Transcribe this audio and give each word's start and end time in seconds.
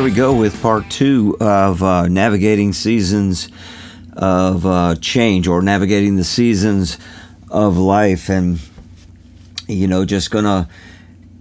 here 0.00 0.08
we 0.08 0.16
go 0.16 0.34
with 0.34 0.62
part 0.62 0.88
two 0.88 1.36
of 1.42 1.82
uh, 1.82 2.08
navigating 2.08 2.72
seasons 2.72 3.50
of 4.14 4.64
uh, 4.64 4.94
change 4.98 5.46
or 5.46 5.60
navigating 5.60 6.16
the 6.16 6.24
seasons 6.24 6.96
of 7.50 7.76
life. 7.76 8.30
And, 8.30 8.58
you 9.68 9.86
know, 9.86 10.06
just 10.06 10.30
gonna 10.30 10.70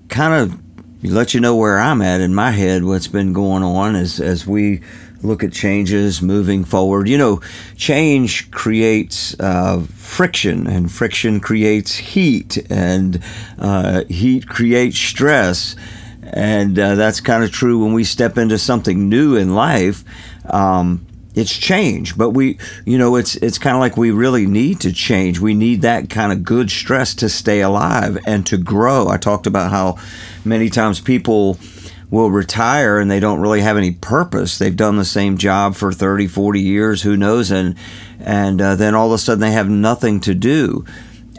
kind 0.09 0.33
of 0.33 0.59
let 1.05 1.33
you 1.33 1.39
know 1.39 1.55
where 1.55 1.79
I'm 1.79 2.01
at 2.01 2.19
in 2.19 2.36
my 2.36 2.51
head, 2.51 2.83
what's 2.83 3.07
been 3.07 3.32
going 3.32 3.64
on 3.64 3.95
as, 3.95 4.19
as 4.19 4.45
we 4.45 4.82
look 5.21 5.41
at 5.41 5.54
changes 5.54 6.21
moving 6.21 6.65
forward. 6.65 7.07
You 7.07 7.18
know, 7.18 7.41
change 7.78 8.51
creates 8.51 9.39
uh, 9.39 9.86
friction, 9.96 10.68
and 10.68 10.91
friction 10.91 11.39
creates 11.39 11.96
heat, 11.96 12.57
and 12.69 13.23
uh, 13.57 14.04
heat 14.10 14.50
creates 14.50 15.00
stress. 15.00 15.78
And 16.32 16.78
uh, 16.78 16.96
that's 16.96 17.21
kind 17.21 17.43
of 17.43 17.51
true 17.51 17.83
when 17.83 17.93
we 17.93 18.04
step 18.04 18.37
into 18.37 18.57
something 18.57 19.10
new 19.10 19.36
in 19.36 19.56
life. 19.56 20.04
Um, 20.46 21.06
it's 21.36 21.56
change, 21.56 22.18
but 22.18 22.32
we, 22.32 22.57
you 22.86 22.97
know, 22.97 23.15
it's 23.15 23.36
it's 23.37 23.57
kind 23.57 23.75
of 23.75 23.79
like 23.79 23.97
we 23.97 24.11
really 24.11 24.46
need 24.46 24.82
to 24.82 24.92
change. 24.92 25.39
We 25.39 25.54
need 25.54 25.84
that 25.84 26.10
kind 26.10 26.32
of 26.32 26.43
good 26.43 26.70
stress 26.70 27.14
to 27.15 27.29
stay 27.29 27.61
alive 27.61 28.18
and 28.25 28.46
to 28.47 28.57
grow. 28.57 29.07
I 29.07 29.18
talked 29.18 29.47
about 29.47 29.71
how 29.71 29.97
many 30.43 30.70
times 30.70 31.00
people 31.00 31.57
will 32.11 32.31
retire 32.31 32.98
and 33.00 33.09
they 33.09 33.20
don't 33.20 33.39
really 33.39 33.61
have 33.61 33.78
any 33.78 33.92
purpose. 33.92 34.58
They've 34.58 34.75
done 34.75 34.98
the 34.98 35.06
same 35.06 35.38
job 35.38 35.75
for 35.75 35.92
30, 35.92 36.28
40 36.28 36.59
years, 36.59 37.03
who 37.03 37.16
knows, 37.16 37.52
and 37.52 37.75
and 38.20 38.61
uh, 38.61 38.75
then 38.75 38.95
all 38.95 39.08
of 39.08 39.14
a 39.14 39.17
sudden 39.17 39.39
they 39.39 39.52
have 39.52 39.70
nothing 39.70 40.20
to 40.22 40.34
do. 40.34 40.86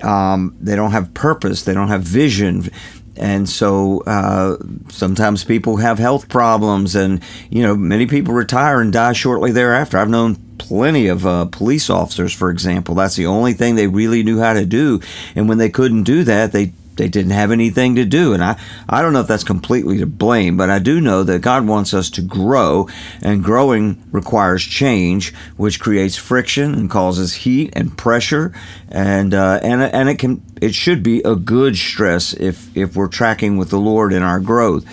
Um, 0.02 0.56
they 0.60 0.76
don't 0.76 0.92
have 0.92 1.12
purpose. 1.12 1.64
They 1.64 1.74
don't 1.74 1.88
have 1.88 2.02
vision 2.02 2.70
and 3.16 3.48
so 3.48 4.02
uh, 4.06 4.56
sometimes 4.88 5.44
people 5.44 5.76
have 5.78 5.98
health 5.98 6.28
problems, 6.28 6.94
and 6.94 7.22
you 7.50 7.62
know 7.62 7.76
many 7.76 8.06
people 8.06 8.34
retire 8.34 8.80
and 8.80 8.92
die 8.92 9.12
shortly 9.12 9.52
thereafter. 9.52 9.98
I've 9.98 10.08
known 10.08 10.36
plenty 10.58 11.06
of 11.08 11.26
uh, 11.26 11.46
police 11.46 11.90
officers, 11.90 12.32
for 12.32 12.50
example. 12.50 12.94
That's 12.94 13.16
the 13.16 13.26
only 13.26 13.52
thing 13.52 13.74
they 13.74 13.86
really 13.86 14.22
knew 14.22 14.40
how 14.40 14.52
to 14.52 14.64
do, 14.64 15.00
and 15.34 15.48
when 15.48 15.58
they 15.58 15.70
couldn't 15.70 16.04
do 16.04 16.24
that, 16.24 16.52
they 16.52 16.72
they 17.00 17.08
didn't 17.08 17.32
have 17.32 17.50
anything 17.50 17.96
to 17.96 18.04
do. 18.04 18.34
And 18.34 18.44
I, 18.44 18.60
I 18.86 19.00
don't 19.00 19.14
know 19.14 19.20
if 19.20 19.26
that's 19.26 19.42
completely 19.42 19.96
to 19.98 20.06
blame, 20.06 20.58
but 20.58 20.68
I 20.68 20.78
do 20.78 21.00
know 21.00 21.22
that 21.22 21.40
God 21.40 21.66
wants 21.66 21.94
us 21.94 22.10
to 22.10 22.20
grow, 22.20 22.90
and 23.22 23.42
growing 23.42 24.02
requires 24.12 24.62
change, 24.62 25.32
which 25.56 25.80
creates 25.80 26.16
friction 26.16 26.74
and 26.74 26.90
causes 26.90 27.32
heat 27.32 27.72
and 27.72 27.96
pressure, 27.96 28.52
and 28.90 29.32
uh, 29.32 29.60
and 29.62 29.82
and 29.82 30.10
it 30.10 30.18
can 30.18 30.42
it 30.60 30.74
should 30.74 31.02
be 31.02 31.22
a 31.22 31.34
good 31.34 31.74
stress 31.74 32.34
if 32.34 32.76
if 32.76 32.94
we're 32.94 33.08
tracking 33.08 33.56
with 33.56 33.70
the 33.70 33.78
Lord 33.78 34.12
in 34.12 34.22
our 34.22 34.38
growth. 34.38 34.84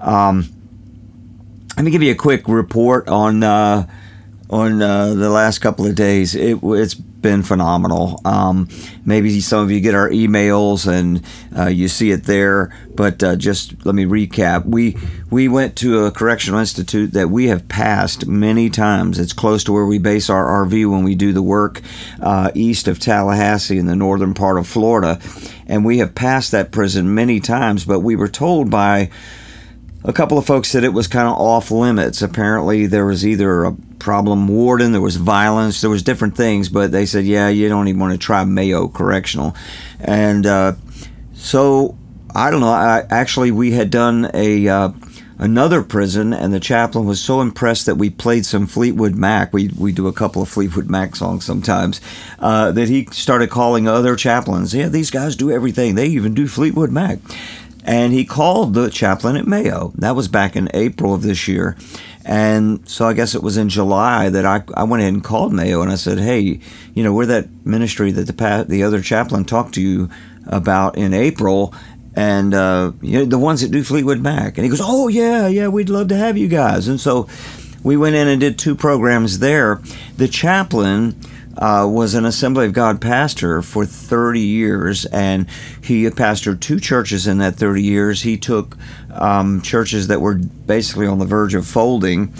Um, 0.00 0.48
let 1.76 1.84
me 1.84 1.90
give 1.90 2.02
you 2.02 2.12
a 2.12 2.16
quick 2.16 2.46
report 2.46 3.08
on. 3.08 3.42
Uh, 3.42 3.88
on 4.48 4.80
uh, 4.80 5.14
the 5.14 5.30
last 5.30 5.58
couple 5.58 5.86
of 5.86 5.94
days. 5.94 6.34
It, 6.34 6.58
has 6.58 6.94
been 6.94 7.42
phenomenal. 7.42 8.20
Um, 8.24 8.68
maybe 9.04 9.40
some 9.40 9.64
of 9.64 9.70
you 9.72 9.80
get 9.80 9.96
our 9.96 10.08
emails 10.10 10.86
and 10.86 11.24
uh, 11.58 11.68
you 11.68 11.88
see 11.88 12.12
it 12.12 12.24
there, 12.24 12.72
but 12.94 13.20
uh, 13.22 13.34
just 13.34 13.84
let 13.84 13.96
me 13.96 14.04
recap. 14.04 14.64
We 14.64 14.96
we 15.28 15.48
went 15.48 15.74
to 15.78 16.04
a 16.04 16.12
correctional 16.12 16.60
institute 16.60 17.12
that 17.14 17.30
we 17.30 17.48
have 17.48 17.66
passed 17.68 18.26
many 18.26 18.70
times. 18.70 19.18
It's 19.18 19.32
close 19.32 19.64
to 19.64 19.72
where 19.72 19.86
we 19.86 19.98
base 19.98 20.30
our 20.30 20.66
RV 20.66 20.88
when 20.88 21.02
we 21.02 21.16
do 21.16 21.32
the 21.32 21.42
work 21.42 21.82
uh, 22.22 22.52
east 22.54 22.86
of 22.86 23.00
Tallahassee 23.00 23.78
in 23.78 23.86
the 23.86 23.96
northern 23.96 24.34
part 24.34 24.56
of 24.56 24.68
Florida, 24.68 25.18
and 25.66 25.84
we 25.84 25.98
have 25.98 26.14
passed 26.14 26.52
that 26.52 26.70
prison 26.70 27.12
many 27.12 27.40
times. 27.40 27.84
But 27.84 28.00
we 28.00 28.14
were 28.14 28.28
told 28.28 28.70
by 28.70 29.10
a 30.06 30.12
couple 30.12 30.38
of 30.38 30.46
folks 30.46 30.68
said 30.68 30.84
it 30.84 30.92
was 30.92 31.08
kind 31.08 31.26
of 31.26 31.34
off 31.34 31.72
limits. 31.72 32.22
Apparently, 32.22 32.86
there 32.86 33.04
was 33.04 33.26
either 33.26 33.64
a 33.64 33.72
problem 33.98 34.46
warden, 34.46 34.92
there 34.92 35.00
was 35.00 35.16
violence, 35.16 35.80
there 35.80 35.90
was 35.90 36.04
different 36.04 36.36
things, 36.36 36.68
but 36.68 36.92
they 36.92 37.06
said, 37.06 37.24
yeah, 37.24 37.48
you 37.48 37.68
don't 37.68 37.88
even 37.88 38.00
want 38.00 38.12
to 38.12 38.18
try 38.18 38.44
Mayo 38.44 38.86
Correctional. 38.86 39.56
And 39.98 40.46
uh, 40.46 40.74
so, 41.34 41.98
I 42.32 42.52
don't 42.52 42.60
know. 42.60 42.68
I, 42.68 43.04
actually, 43.10 43.50
we 43.50 43.72
had 43.72 43.90
done 43.90 44.30
a. 44.32 44.68
Uh, 44.68 44.90
another 45.38 45.82
prison, 45.82 46.32
and 46.32 46.50
the 46.50 46.58
chaplain 46.58 47.04
was 47.04 47.20
so 47.20 47.42
impressed 47.42 47.84
that 47.84 47.96
we 47.96 48.08
played 48.08 48.46
some 48.46 48.66
Fleetwood 48.66 49.14
Mac. 49.14 49.52
We, 49.52 49.68
we 49.78 49.92
do 49.92 50.08
a 50.08 50.12
couple 50.12 50.40
of 50.40 50.48
Fleetwood 50.48 50.88
Mac 50.88 51.14
songs 51.14 51.44
sometimes. 51.44 52.00
Uh, 52.38 52.72
that 52.72 52.88
he 52.88 53.04
started 53.12 53.50
calling 53.50 53.86
other 53.86 54.16
chaplains. 54.16 54.74
Yeah, 54.74 54.88
these 54.88 55.10
guys 55.10 55.36
do 55.36 55.50
everything. 55.50 55.94
They 55.94 56.06
even 56.06 56.32
do 56.32 56.48
Fleetwood 56.48 56.90
Mac 56.90 57.18
and 57.86 58.12
he 58.12 58.24
called 58.24 58.74
the 58.74 58.90
chaplain 58.90 59.36
at 59.36 59.46
Mayo. 59.46 59.92
That 59.94 60.16
was 60.16 60.26
back 60.26 60.56
in 60.56 60.68
April 60.74 61.14
of 61.14 61.22
this 61.22 61.46
year. 61.46 61.76
And 62.24 62.86
so 62.88 63.06
I 63.06 63.12
guess 63.12 63.36
it 63.36 63.42
was 63.42 63.56
in 63.56 63.68
July 63.68 64.28
that 64.28 64.44
I, 64.44 64.64
I 64.74 64.82
went 64.82 65.02
ahead 65.02 65.14
and 65.14 65.22
called 65.22 65.52
Mayo 65.52 65.80
and 65.82 65.92
I 65.92 65.94
said, 65.94 66.18
hey, 66.18 66.58
you 66.94 67.04
know, 67.04 67.14
we're 67.14 67.26
that 67.26 67.48
ministry 67.64 68.10
that 68.10 68.26
the, 68.26 68.66
the 68.68 68.82
other 68.82 69.00
chaplain 69.00 69.44
talked 69.44 69.74
to 69.74 69.80
you 69.80 70.10
about 70.48 70.98
in 70.98 71.14
April 71.14 71.72
and 72.16 72.54
uh, 72.54 72.90
you 73.00 73.18
know, 73.18 73.24
the 73.24 73.38
ones 73.38 73.60
that 73.60 73.70
do 73.70 73.84
Fleetwood 73.84 74.20
Mac. 74.20 74.58
And 74.58 74.64
he 74.64 74.70
goes, 74.70 74.80
oh, 74.82 75.06
yeah, 75.06 75.46
yeah, 75.46 75.68
we'd 75.68 75.88
love 75.88 76.08
to 76.08 76.16
have 76.16 76.36
you 76.36 76.48
guys. 76.48 76.88
And 76.88 76.98
so 76.98 77.28
we 77.84 77.96
went 77.96 78.16
in 78.16 78.26
and 78.26 78.40
did 78.40 78.58
two 78.58 78.74
programs 78.74 79.38
there. 79.38 79.80
The 80.16 80.26
chaplain 80.26 81.20
uh, 81.56 81.88
was 81.90 82.14
an 82.14 82.24
Assembly 82.24 82.66
of 82.66 82.72
God 82.72 83.00
pastor 83.00 83.62
for 83.62 83.86
30 83.86 84.40
years, 84.40 85.06
and 85.06 85.48
he 85.82 86.04
pastored 86.10 86.60
two 86.60 86.78
churches 86.80 87.26
in 87.26 87.38
that 87.38 87.56
30 87.56 87.82
years. 87.82 88.22
He 88.22 88.36
took 88.36 88.76
um, 89.12 89.62
churches 89.62 90.08
that 90.08 90.20
were 90.20 90.34
basically 90.34 91.06
on 91.06 91.18
the 91.18 91.26
verge 91.26 91.54
of 91.54 91.66
folding 91.66 92.32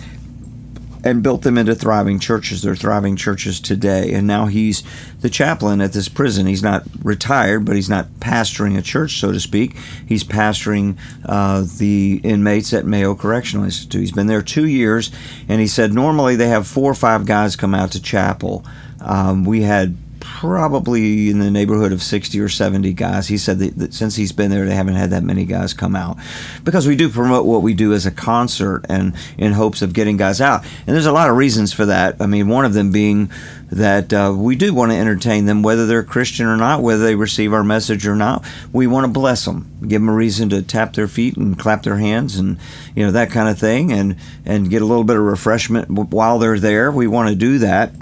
and 1.04 1.22
built 1.22 1.42
them 1.42 1.58
into 1.58 1.74
thriving 1.74 2.18
churches. 2.18 2.62
They're 2.62 2.76
thriving 2.76 3.16
churches 3.16 3.60
today. 3.60 4.12
And 4.12 4.26
now 4.26 4.46
he's 4.46 4.82
the 5.20 5.30
chaplain 5.30 5.80
at 5.80 5.92
this 5.92 6.08
prison. 6.08 6.46
He's 6.46 6.62
not 6.62 6.84
retired, 7.02 7.64
but 7.64 7.76
he's 7.76 7.88
not 7.88 8.06
pastoring 8.20 8.76
a 8.76 8.82
church, 8.82 9.18
so 9.18 9.32
to 9.32 9.40
speak. 9.40 9.76
He's 10.06 10.24
pastoring 10.24 10.96
uh, 11.24 11.64
the 11.78 12.20
inmates 12.24 12.72
at 12.72 12.86
Mayo 12.86 13.14
Correctional 13.14 13.64
Institute. 13.64 14.00
He's 14.00 14.12
been 14.12 14.26
there 14.26 14.42
two 14.42 14.66
years, 14.66 15.10
and 15.48 15.60
he 15.60 15.66
said 15.66 15.92
normally 15.92 16.36
they 16.36 16.48
have 16.48 16.66
four 16.66 16.90
or 16.90 16.94
five 16.94 17.26
guys 17.26 17.56
come 17.56 17.74
out 17.74 17.92
to 17.92 18.02
chapel. 18.02 18.64
Um, 19.00 19.44
we 19.44 19.62
had 19.62 19.96
probably 20.40 21.30
in 21.30 21.38
the 21.38 21.50
neighborhood 21.50 21.92
of 21.92 22.02
60 22.02 22.38
or 22.40 22.48
70 22.50 22.92
guys. 22.92 23.26
He 23.26 23.38
said 23.38 23.58
that, 23.60 23.78
that, 23.78 23.94
since 23.94 24.16
he's 24.16 24.32
been 24.32 24.50
there, 24.50 24.66
they 24.66 24.74
haven't 24.74 24.96
had 24.96 25.08
that 25.10 25.22
many 25.22 25.46
guys 25.46 25.72
come 25.72 25.96
out 25.96 26.18
because 26.62 26.86
we 26.86 26.94
do 26.94 27.08
promote 27.08 27.46
what 27.46 27.62
we 27.62 27.72
do 27.72 27.94
as 27.94 28.04
a 28.04 28.10
concert 28.10 28.84
and 28.86 29.14
in 29.38 29.52
hopes 29.52 29.80
of 29.80 29.94
getting 29.94 30.18
guys 30.18 30.42
out. 30.42 30.62
And 30.86 30.94
there's 30.94 31.06
a 31.06 31.12
lot 31.12 31.30
of 31.30 31.36
reasons 31.36 31.72
for 31.72 31.86
that. 31.86 32.16
I 32.20 32.26
mean, 32.26 32.48
one 32.48 32.66
of 32.66 32.74
them 32.74 32.92
being 32.92 33.30
that 33.70 34.12
uh, 34.12 34.34
we 34.36 34.56
do 34.56 34.74
want 34.74 34.92
to 34.92 34.98
entertain 34.98 35.46
them, 35.46 35.62
whether 35.62 35.86
they're 35.86 36.02
Christian 36.02 36.44
or 36.44 36.58
not, 36.58 36.82
whether 36.82 37.02
they 37.02 37.14
receive 37.14 37.54
our 37.54 37.64
message 37.64 38.06
or 38.06 38.14
not. 38.14 38.44
We 38.74 38.86
want 38.86 39.06
to 39.06 39.12
bless 39.12 39.46
them, 39.46 39.78
give 39.80 40.02
them 40.02 40.10
a 40.10 40.14
reason 40.14 40.50
to 40.50 40.60
tap 40.60 40.92
their 40.92 41.08
feet 41.08 41.38
and 41.38 41.58
clap 41.58 41.82
their 41.82 41.96
hands, 41.96 42.36
and 42.36 42.58
you 42.94 43.06
know 43.06 43.12
that 43.12 43.30
kind 43.30 43.48
of 43.48 43.58
thing, 43.58 43.90
and 43.90 44.16
and 44.44 44.68
get 44.68 44.82
a 44.82 44.84
little 44.84 45.02
bit 45.02 45.16
of 45.16 45.22
refreshment 45.22 45.88
while 45.88 46.38
they're 46.38 46.60
there. 46.60 46.92
We 46.92 47.06
want 47.06 47.30
to 47.30 47.34
do 47.34 47.58
that. 47.60 47.92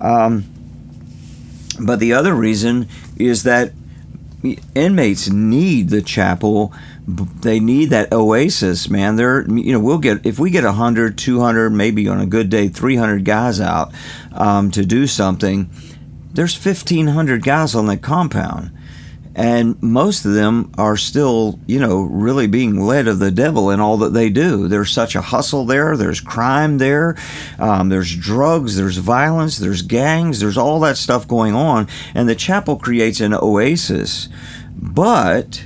Um, 0.00 0.51
but 1.80 2.00
the 2.00 2.12
other 2.12 2.34
reason 2.34 2.88
is 3.16 3.42
that 3.44 3.72
inmates 4.74 5.30
need 5.30 5.90
the 5.90 6.02
chapel. 6.02 6.72
They 7.06 7.60
need 7.60 7.90
that 7.90 8.12
oasis 8.12 8.88
man. 8.88 9.16
They're 9.16 9.42
you 9.48 9.72
know 9.72 9.80
we'll 9.80 9.98
get 9.98 10.24
if 10.26 10.38
we 10.38 10.50
get 10.50 10.64
100 10.64 11.18
200 11.18 11.70
maybe 11.70 12.08
on 12.08 12.20
a 12.20 12.26
good 12.26 12.48
day 12.48 12.68
300 12.68 13.24
guys 13.24 13.60
out 13.60 13.92
um, 14.32 14.70
to 14.72 14.84
do 14.84 15.06
something 15.06 15.70
there's 16.34 16.56
1500 16.64 17.42
guys 17.42 17.74
on 17.74 17.86
that 17.86 18.02
compound 18.02 18.70
and 19.34 19.82
most 19.82 20.24
of 20.24 20.34
them 20.34 20.72
are 20.76 20.96
still, 20.96 21.58
you 21.66 21.80
know, 21.80 22.02
really 22.02 22.46
being 22.46 22.80
led 22.80 23.08
of 23.08 23.18
the 23.18 23.30
devil 23.30 23.70
in 23.70 23.80
all 23.80 23.96
that 23.98 24.12
they 24.12 24.28
do. 24.28 24.68
There's 24.68 24.90
such 24.90 25.14
a 25.14 25.22
hustle 25.22 25.64
there. 25.64 25.96
There's 25.96 26.20
crime 26.20 26.78
there. 26.78 27.16
Um, 27.58 27.88
there's 27.88 28.14
drugs. 28.14 28.76
There's 28.76 28.98
violence. 28.98 29.58
There's 29.58 29.82
gangs. 29.82 30.40
There's 30.40 30.58
all 30.58 30.80
that 30.80 30.96
stuff 30.96 31.26
going 31.26 31.54
on. 31.54 31.88
And 32.14 32.28
the 32.28 32.34
chapel 32.34 32.76
creates 32.76 33.20
an 33.20 33.32
oasis. 33.32 34.28
But 34.74 35.64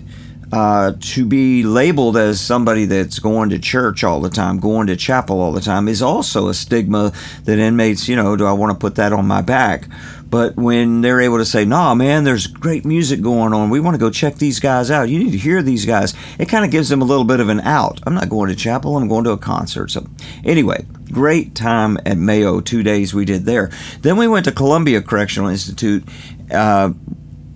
uh, 0.52 0.92
to 1.00 1.24
be 1.24 1.64
labeled 1.64 2.16
as 2.16 2.40
somebody 2.40 2.84
that's 2.84 3.18
going 3.18 3.50
to 3.50 3.58
church 3.58 4.04
all 4.04 4.20
the 4.20 4.30
time, 4.30 4.60
going 4.60 4.86
to 4.86 4.96
chapel 4.96 5.40
all 5.40 5.52
the 5.52 5.60
time, 5.60 5.88
is 5.88 6.02
also 6.02 6.48
a 6.48 6.54
stigma 6.54 7.12
that 7.44 7.58
inmates, 7.58 8.08
you 8.08 8.14
know, 8.14 8.36
do 8.36 8.46
I 8.46 8.52
want 8.52 8.72
to 8.72 8.78
put 8.78 8.94
that 8.94 9.12
on 9.12 9.26
my 9.26 9.42
back? 9.42 9.88
But 10.36 10.54
when 10.54 11.00
they're 11.00 11.22
able 11.22 11.38
to 11.38 11.46
say, 11.46 11.64
nah, 11.64 11.94
man, 11.94 12.24
there's 12.24 12.46
great 12.46 12.84
music 12.84 13.22
going 13.22 13.54
on. 13.54 13.70
We 13.70 13.80
want 13.80 13.94
to 13.94 13.98
go 13.98 14.10
check 14.10 14.34
these 14.34 14.60
guys 14.60 14.90
out. 14.90 15.08
You 15.08 15.18
need 15.18 15.30
to 15.30 15.38
hear 15.38 15.62
these 15.62 15.86
guys. 15.86 16.12
It 16.38 16.50
kind 16.50 16.62
of 16.62 16.70
gives 16.70 16.90
them 16.90 17.00
a 17.00 17.06
little 17.06 17.24
bit 17.24 17.40
of 17.40 17.48
an 17.48 17.60
out. 17.60 18.00
I'm 18.06 18.12
not 18.12 18.28
going 18.28 18.50
to 18.50 18.54
chapel, 18.54 18.98
I'm 18.98 19.08
going 19.08 19.24
to 19.24 19.30
a 19.30 19.38
concert. 19.38 19.90
So, 19.92 20.06
anyway, 20.44 20.84
great 21.10 21.54
time 21.54 21.96
at 22.04 22.18
Mayo, 22.18 22.60
two 22.60 22.82
days 22.82 23.14
we 23.14 23.24
did 23.24 23.46
there. 23.46 23.70
Then 24.02 24.18
we 24.18 24.28
went 24.28 24.44
to 24.44 24.52
Columbia 24.52 25.00
Correctional 25.00 25.48
Institute, 25.48 26.04
uh, 26.50 26.92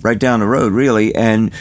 right 0.01 0.19
down 0.19 0.41
the 0.41 0.47
road, 0.47 0.73
really. 0.73 1.15
And 1.15 1.53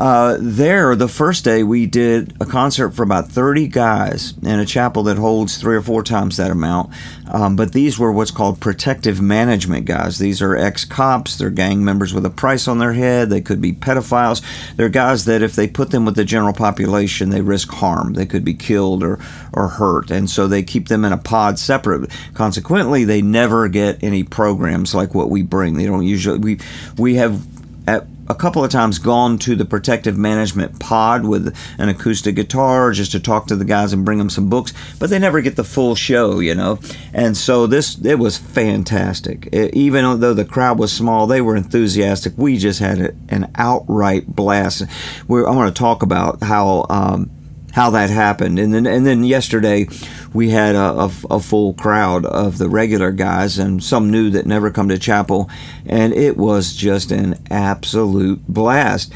uh, 0.00 0.38
there, 0.40 0.96
the 0.96 1.08
first 1.08 1.44
day, 1.44 1.62
we 1.62 1.84
did 1.84 2.34
a 2.40 2.46
concert 2.46 2.92
for 2.92 3.02
about 3.02 3.28
30 3.28 3.68
guys 3.68 4.32
in 4.42 4.58
a 4.58 4.64
chapel 4.64 5.02
that 5.02 5.18
holds 5.18 5.58
three 5.58 5.76
or 5.76 5.82
four 5.82 6.02
times 6.02 6.38
that 6.38 6.50
amount. 6.50 6.90
Um, 7.30 7.54
but 7.54 7.74
these 7.74 7.98
were 7.98 8.10
what's 8.10 8.30
called 8.30 8.60
protective 8.60 9.20
management 9.20 9.84
guys. 9.84 10.18
These 10.18 10.40
are 10.40 10.56
ex 10.56 10.86
cops, 10.86 11.36
they're 11.36 11.50
gang 11.50 11.84
members 11.84 12.14
with 12.14 12.24
a 12.24 12.30
price 12.30 12.66
on 12.66 12.78
their 12.78 12.94
head, 12.94 13.28
they 13.28 13.42
could 13.42 13.60
be 13.60 13.74
pedophiles. 13.74 14.42
They're 14.76 14.88
guys 14.88 15.26
that 15.26 15.42
if 15.42 15.54
they 15.54 15.68
put 15.68 15.90
them 15.90 16.06
with 16.06 16.16
the 16.16 16.24
general 16.24 16.54
population, 16.54 17.28
they 17.28 17.42
risk 17.42 17.70
harm. 17.70 18.14
They 18.14 18.24
could 18.24 18.44
be 18.44 18.54
killed 18.54 19.02
or, 19.02 19.18
or 19.52 19.68
hurt. 19.68 20.10
And 20.10 20.30
so 20.30 20.48
they 20.48 20.62
keep 20.62 20.88
them 20.88 21.04
in 21.04 21.12
a 21.12 21.18
pod 21.18 21.58
separate. 21.58 22.10
Consequently, 22.32 23.04
they 23.04 23.20
never 23.20 23.68
get 23.68 24.02
any 24.02 24.24
programs 24.24 24.94
like 24.94 25.14
what 25.14 25.28
we 25.28 25.42
bring. 25.42 25.74
They 25.74 25.84
don't 25.84 26.06
usually, 26.06 26.38
we, 26.38 26.58
we 26.96 27.16
have 27.16 27.46
at 27.86 28.06
a 28.30 28.34
couple 28.34 28.64
of 28.64 28.70
times 28.70 28.98
gone 29.00 29.38
to 29.38 29.56
the 29.56 29.64
protective 29.64 30.16
management 30.16 30.78
pod 30.78 31.24
with 31.24 31.54
an 31.78 31.88
acoustic 31.88 32.36
guitar 32.36 32.92
just 32.92 33.10
to 33.10 33.18
talk 33.18 33.48
to 33.48 33.56
the 33.56 33.64
guys 33.64 33.92
and 33.92 34.04
bring 34.04 34.18
them 34.18 34.30
some 34.30 34.48
books, 34.48 34.72
but 35.00 35.10
they 35.10 35.18
never 35.18 35.40
get 35.40 35.56
the 35.56 35.64
full 35.64 35.96
show, 35.96 36.38
you 36.38 36.54
know. 36.54 36.78
And 37.12 37.36
so 37.36 37.66
this 37.66 37.98
it 38.04 38.20
was 38.20 38.38
fantastic. 38.38 39.48
It, 39.52 39.74
even 39.74 40.20
though 40.20 40.32
the 40.32 40.44
crowd 40.44 40.78
was 40.78 40.92
small, 40.92 41.26
they 41.26 41.40
were 41.40 41.56
enthusiastic. 41.56 42.32
We 42.36 42.56
just 42.56 42.78
had 42.78 43.16
an 43.28 43.50
outright 43.56 44.28
blast. 44.28 44.84
We're, 45.26 45.48
I 45.48 45.50
want 45.50 45.74
to 45.74 45.78
talk 45.78 46.02
about 46.02 46.42
how. 46.42 46.86
Um, 46.88 47.30
how 47.72 47.90
that 47.90 48.10
happened. 48.10 48.58
And 48.58 48.74
then 48.74 48.86
and 48.86 49.06
then 49.06 49.24
yesterday 49.24 49.88
we 50.32 50.50
had 50.50 50.74
a, 50.74 50.92
a, 50.92 51.12
a, 51.30 51.40
full 51.40 51.74
crowd 51.74 52.24
of 52.24 52.58
the 52.58 52.68
regular 52.68 53.10
guys 53.10 53.58
and 53.58 53.82
some 53.82 54.10
new 54.10 54.30
that 54.30 54.46
never 54.46 54.70
come 54.70 54.88
to 54.88 54.98
chapel, 54.98 55.50
and 55.86 56.12
it 56.12 56.36
was 56.36 56.74
just 56.74 57.10
an 57.10 57.36
absolute 57.50 58.46
blast. 58.48 59.12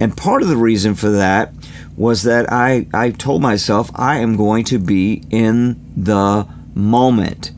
And 0.00 0.16
part 0.16 0.42
of 0.42 0.48
the 0.48 0.56
reason 0.56 0.94
for 0.94 1.10
that 1.10 1.52
was 1.96 2.24
that 2.24 2.52
I, 2.52 2.86
I 2.92 3.10
told 3.10 3.40
myself 3.40 3.90
I 3.94 4.18
am 4.18 4.36
going 4.36 4.64
to 4.64 4.78
be 4.78 5.22
in 5.30 5.80
the 5.96 6.48
moment. 6.74 7.52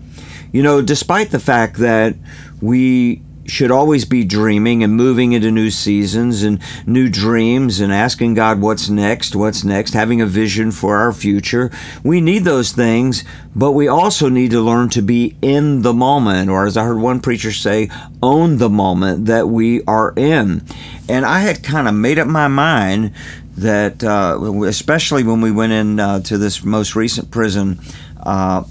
You 0.53 0.63
know, 0.63 0.83
despite 0.83 1.31
the 1.31 1.41
fact 1.41 1.77
that 1.79 2.15
we 2.61 3.23
should 3.49 3.71
always 3.71 4.05
be 4.05 4.25
dreaming 4.25 4.83
and 4.83 4.95
moving 4.95 5.33
into 5.33 5.51
new 5.51 5.71
seasons 5.71 6.43
and 6.43 6.61
new 6.87 7.09
dreams 7.09 7.81
and 7.81 7.93
asking 7.93 8.35
God 8.35 8.61
what's 8.61 8.89
next, 8.89 9.37
what's 9.37 9.65
next, 9.65 9.95
having 9.95 10.21
a 10.21 10.27
vision 10.27 10.71
for 10.71 10.97
our 10.97 11.13
future. 11.13 11.71
We 12.03 12.21
need 12.21 12.45
those 12.45 12.73
things, 12.73 13.25
but 13.55 13.73
we 13.73 13.89
also 13.89 14.29
need 14.29 14.51
to 14.53 14.61
learn 14.61 14.89
to 14.91 15.03
be 15.03 15.37
in 15.43 15.83
the 15.83 15.95
moment, 15.95 16.51
or 16.51 16.67
as 16.67 16.77
I 16.77 16.85
heard 16.85 16.99
one 16.99 17.21
preacher 17.21 17.53
say, 17.53 17.91
own 18.23 18.59
the 18.59 18.71
moment 18.71 19.27
that 19.27 19.49
we 19.49 19.83
are 19.85 20.13
in. 20.17 20.63
And 21.09 21.25
I 21.25 21.41
had 21.41 21.63
kind 21.63 21.89
of 21.89 21.95
made 21.95 22.19
up 22.19 22.29
my 22.29 22.49
mind 22.49 23.13
that, 23.57 24.05
uh, 24.05 24.39
especially 24.65 25.23
when 25.23 25.41
we 25.41 25.51
went 25.51 25.73
in 25.73 25.99
uh, 25.99 26.21
to 26.21 26.39
this 26.39 26.63
most 26.65 26.95
recent 26.95 27.31
prison 27.31 27.81
uh, 28.23 28.65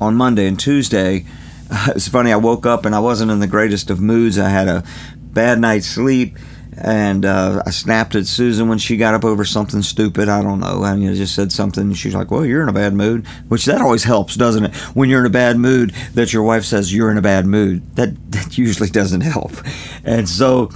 on 0.00 0.14
Monday 0.14 0.46
and 0.46 0.58
Tuesday 0.58 1.26
it's 1.88 2.08
funny. 2.08 2.32
I 2.32 2.36
woke 2.36 2.66
up 2.66 2.84
and 2.84 2.94
I 2.94 2.98
wasn't 2.98 3.30
in 3.30 3.40
the 3.40 3.46
greatest 3.46 3.90
of 3.90 4.00
moods. 4.00 4.38
I 4.38 4.48
had 4.48 4.68
a 4.68 4.84
bad 5.14 5.60
night's 5.60 5.86
sleep, 5.86 6.36
and 6.76 7.24
uh, 7.24 7.62
I 7.64 7.70
snapped 7.70 8.14
at 8.14 8.26
Susan 8.26 8.68
when 8.68 8.78
she 8.78 8.96
got 8.96 9.14
up 9.14 9.24
over 9.24 9.44
something 9.44 9.82
stupid. 9.82 10.28
I 10.28 10.42
don't 10.42 10.60
know. 10.60 10.82
I 10.82 10.96
mean, 10.96 11.14
just 11.14 11.34
said 11.34 11.52
something. 11.52 11.84
And 11.84 11.96
she's 11.96 12.14
like, 12.14 12.30
"Well, 12.30 12.44
you're 12.44 12.62
in 12.62 12.68
a 12.68 12.72
bad 12.72 12.94
mood," 12.94 13.26
which 13.48 13.66
that 13.66 13.80
always 13.80 14.04
helps, 14.04 14.34
doesn't 14.34 14.64
it? 14.64 14.76
When 14.96 15.08
you're 15.08 15.20
in 15.20 15.26
a 15.26 15.30
bad 15.30 15.58
mood, 15.58 15.92
that 16.14 16.32
your 16.32 16.42
wife 16.42 16.64
says 16.64 16.92
you're 16.92 17.10
in 17.10 17.18
a 17.18 17.22
bad 17.22 17.46
mood. 17.46 17.94
That 17.96 18.10
that 18.32 18.58
usually 18.58 18.90
doesn't 18.90 19.20
help. 19.20 19.52
And 20.04 20.28
so, 20.28 20.70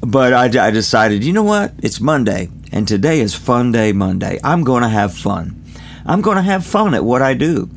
but 0.00 0.32
I, 0.32 0.44
I 0.66 0.70
decided, 0.70 1.24
you 1.24 1.32
know 1.32 1.42
what? 1.42 1.74
It's 1.82 2.00
Monday, 2.00 2.48
and 2.72 2.88
today 2.88 3.20
is 3.20 3.34
Fun 3.34 3.70
Day 3.72 3.92
Monday. 3.92 4.38
I'm 4.42 4.64
going 4.64 4.82
to 4.82 4.88
have 4.88 5.12
fun. 5.12 5.58
I'm 6.06 6.20
going 6.20 6.36
to 6.36 6.42
have 6.42 6.66
fun 6.66 6.94
at 6.94 7.04
what 7.04 7.22
I 7.22 7.34
do. 7.34 7.68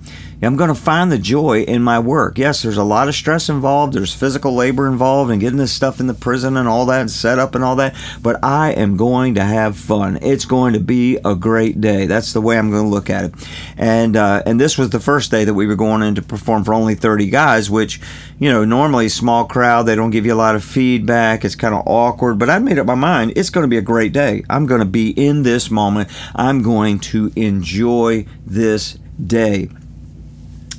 I'm 0.45 0.55
going 0.55 0.67
to 0.67 0.75
find 0.75 1.11
the 1.11 1.17
joy 1.17 1.61
in 1.63 1.81
my 1.81 1.99
work. 1.99 2.37
Yes, 2.37 2.61
there's 2.61 2.77
a 2.77 2.83
lot 2.83 3.07
of 3.07 3.15
stress 3.15 3.49
involved. 3.49 3.93
There's 3.93 4.13
physical 4.13 4.53
labor 4.53 4.87
involved 4.87 5.31
and 5.31 5.41
getting 5.41 5.57
this 5.57 5.71
stuff 5.71 5.99
in 5.99 6.07
the 6.07 6.13
prison 6.13 6.57
and 6.57 6.67
all 6.67 6.85
that 6.87 7.01
and 7.01 7.09
set 7.11 7.39
up 7.39 7.55
and 7.55 7.63
all 7.63 7.75
that. 7.77 7.95
But 8.21 8.43
I 8.43 8.71
am 8.71 8.97
going 8.97 9.35
to 9.35 9.43
have 9.43 9.77
fun. 9.77 10.19
It's 10.21 10.45
going 10.45 10.73
to 10.73 10.79
be 10.79 11.17
a 11.25 11.35
great 11.35 11.81
day. 11.81 12.05
That's 12.05 12.33
the 12.33 12.41
way 12.41 12.57
I'm 12.57 12.69
going 12.69 12.83
to 12.83 12.89
look 12.89 13.09
at 13.09 13.25
it. 13.25 13.33
And 13.77 14.15
uh, 14.15 14.43
and 14.45 14.59
this 14.59 14.77
was 14.77 14.89
the 14.89 14.99
first 14.99 15.31
day 15.31 15.45
that 15.45 15.53
we 15.53 15.67
were 15.67 15.75
going 15.75 16.03
in 16.03 16.15
to 16.15 16.21
perform 16.21 16.63
for 16.63 16.73
only 16.73 16.95
30 16.95 17.29
guys, 17.29 17.69
which 17.69 17.99
you 18.37 18.49
know 18.49 18.65
normally 18.65 19.09
small 19.09 19.45
crowd. 19.45 19.83
They 19.83 19.95
don't 19.95 20.11
give 20.11 20.25
you 20.25 20.33
a 20.33 20.35
lot 20.35 20.55
of 20.55 20.63
feedback. 20.63 21.43
It's 21.43 21.55
kind 21.55 21.73
of 21.73 21.83
awkward. 21.87 22.37
But 22.39 22.49
I 22.49 22.59
made 22.59 22.77
up 22.77 22.87
my 22.87 22.95
mind. 22.95 23.33
It's 23.35 23.49
going 23.49 23.63
to 23.63 23.69
be 23.69 23.77
a 23.77 23.81
great 23.81 24.13
day. 24.13 24.43
I'm 24.49 24.65
going 24.65 24.81
to 24.81 24.85
be 24.85 25.09
in 25.09 25.43
this 25.43 25.71
moment. 25.71 26.09
I'm 26.35 26.61
going 26.61 26.99
to 26.99 27.31
enjoy 27.35 28.25
this 28.45 28.99
day. 29.25 29.69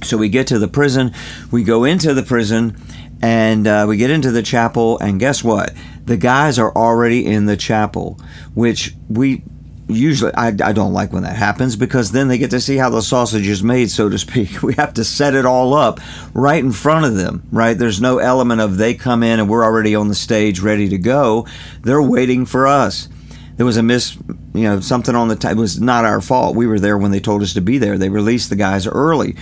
So 0.06 0.16
we 0.16 0.28
get 0.28 0.46
to 0.48 0.58
the 0.58 0.68
prison, 0.68 1.12
we 1.50 1.64
go 1.64 1.84
into 1.84 2.14
the 2.14 2.22
prison, 2.22 2.76
and 3.22 3.66
uh, 3.66 3.86
we 3.88 3.96
get 3.96 4.10
into 4.10 4.30
the 4.30 4.42
chapel, 4.42 4.98
and 4.98 5.18
guess 5.18 5.42
what? 5.42 5.72
The 6.04 6.16
guys 6.16 6.58
are 6.58 6.72
already 6.74 7.26
in 7.26 7.46
the 7.46 7.56
chapel, 7.56 8.20
which 8.54 8.94
we 9.08 9.42
usually 9.88 10.34
I, 10.34 10.48
I 10.48 10.72
don't 10.72 10.92
like 10.92 11.12
when 11.12 11.22
that 11.22 11.36
happens 11.36 11.76
because 11.76 12.10
then 12.10 12.28
they 12.28 12.38
get 12.38 12.50
to 12.50 12.60
see 12.60 12.76
how 12.76 12.90
the 12.90 13.02
sausage 13.02 13.46
is 13.46 13.62
made 13.62 13.90
so 13.90 14.08
to 14.08 14.18
speak. 14.18 14.62
We 14.66 14.74
have 14.74 14.94
to 14.94 15.04
set 15.04 15.34
it 15.34 15.46
all 15.46 15.74
up 15.74 16.00
right 16.34 16.62
in 16.62 16.72
front 16.72 17.06
of 17.06 17.14
them 17.14 17.44
right? 17.52 17.78
There's 17.78 18.00
no 18.00 18.18
element 18.18 18.60
of 18.60 18.76
they 18.76 18.94
come 18.94 19.22
in 19.22 19.38
and 19.38 19.48
we're 19.48 19.64
already 19.64 19.94
on 19.94 20.08
the 20.08 20.14
stage 20.14 20.60
ready 20.60 20.88
to 20.88 20.98
go. 20.98 21.46
They're 21.82 22.02
waiting 22.02 22.46
for 22.46 22.66
us. 22.66 23.08
There 23.56 23.66
was 23.66 23.76
a 23.76 23.82
miss 23.82 24.16
you 24.54 24.64
know 24.64 24.80
something 24.80 25.14
on 25.14 25.28
the 25.28 25.36
t- 25.36 25.48
it 25.48 25.56
was 25.56 25.80
not 25.80 26.04
our 26.04 26.20
fault. 26.20 26.56
We 26.56 26.66
were 26.66 26.80
there 26.80 26.98
when 26.98 27.10
they 27.10 27.20
told 27.20 27.42
us 27.42 27.54
to 27.54 27.60
be 27.60 27.78
there. 27.78 27.96
They 27.96 28.08
released 28.08 28.50
the 28.50 28.56
guys 28.56 28.86
early 28.86 29.36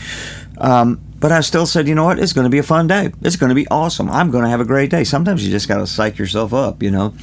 um, 0.59 1.01
but 1.19 1.33
I 1.33 1.41
still 1.41 1.67
said, 1.67 1.89
you 1.89 1.95
know 1.95 2.05
what? 2.05 2.19
It's 2.19 2.33
going 2.33 2.45
to 2.45 2.51
be 2.51 2.59
a 2.59 2.62
fun 2.62 2.87
day. 2.87 3.11
It's 3.23 3.37
going 3.37 3.49
to 3.49 3.55
be 3.55 3.67
awesome. 3.69 4.11
I'm 4.11 4.31
going 4.31 4.45
to 4.45 4.51
have 4.51 4.61
a 4.61 4.65
great 4.65 4.91
day. 4.91 5.05
Sometimes 5.05 5.45
you 5.45 5.51
just 5.51 5.69
got 5.69 5.79
to 5.79 5.87
psych 5.87 6.19
yourself 6.19 6.53
up, 6.53 6.83
you 6.83 6.91
know. 6.91 7.15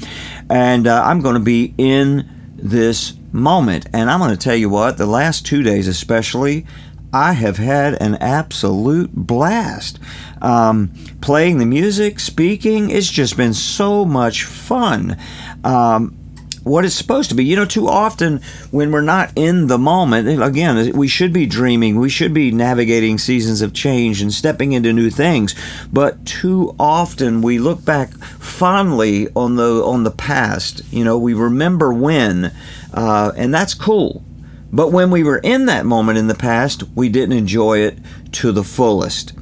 And 0.49 0.87
uh, 0.87 1.03
I'm 1.05 1.21
going 1.21 1.35
to 1.35 1.39
be 1.39 1.73
in 1.77 2.27
this 2.55 3.13
moment. 3.31 3.87
And 3.93 4.09
I'm 4.09 4.19
going 4.19 4.31
to 4.31 4.37
tell 4.37 4.55
you 4.55 4.69
what, 4.69 4.97
the 4.97 5.05
last 5.05 5.45
two 5.45 5.61
days 5.61 5.87
especially, 5.87 6.65
I 7.13 7.33
have 7.33 7.57
had 7.57 8.01
an 8.01 8.15
absolute 8.15 9.11
blast. 9.13 9.99
Um, 10.41 10.93
playing 11.21 11.59
the 11.59 11.65
music, 11.65 12.19
speaking, 12.19 12.89
it's 12.89 13.11
just 13.11 13.37
been 13.37 13.53
so 13.53 14.05
much 14.05 14.45
fun. 14.45 15.17
Um, 15.63 16.17
what 16.63 16.85
it's 16.85 16.95
supposed 16.95 17.29
to 17.29 17.35
be. 17.35 17.43
You 17.43 17.55
know, 17.55 17.65
too 17.65 17.87
often 17.87 18.41
when 18.69 18.91
we're 18.91 19.01
not 19.01 19.31
in 19.35 19.67
the 19.67 19.77
moment, 19.77 20.41
again, 20.41 20.95
we 20.95 21.07
should 21.07 21.33
be 21.33 21.45
dreaming, 21.45 21.99
we 21.99 22.09
should 22.09 22.33
be 22.33 22.51
navigating 22.51 23.17
seasons 23.17 23.61
of 23.61 23.73
change 23.73 24.21
and 24.21 24.31
stepping 24.33 24.73
into 24.73 24.93
new 24.93 25.09
things. 25.09 25.55
But 25.91 26.25
too 26.25 26.75
often 26.79 27.41
we 27.41 27.59
look 27.59 27.83
back 27.83 28.13
fondly 28.13 29.27
on 29.35 29.55
the 29.55 29.83
on 29.83 30.03
the 30.03 30.11
past. 30.11 30.81
You 30.91 31.03
know, 31.03 31.17
we 31.17 31.33
remember 31.33 31.93
when, 31.93 32.51
uh, 32.93 33.31
and 33.35 33.53
that's 33.53 33.73
cool. 33.73 34.23
But 34.73 34.91
when 34.91 35.11
we 35.11 35.23
were 35.23 35.39
in 35.39 35.65
that 35.65 35.85
moment 35.85 36.17
in 36.17 36.27
the 36.27 36.35
past, 36.35 36.83
we 36.95 37.09
didn't 37.09 37.37
enjoy 37.37 37.79
it 37.79 37.97
to 38.33 38.51
the 38.51 38.63
fullest. 38.63 39.33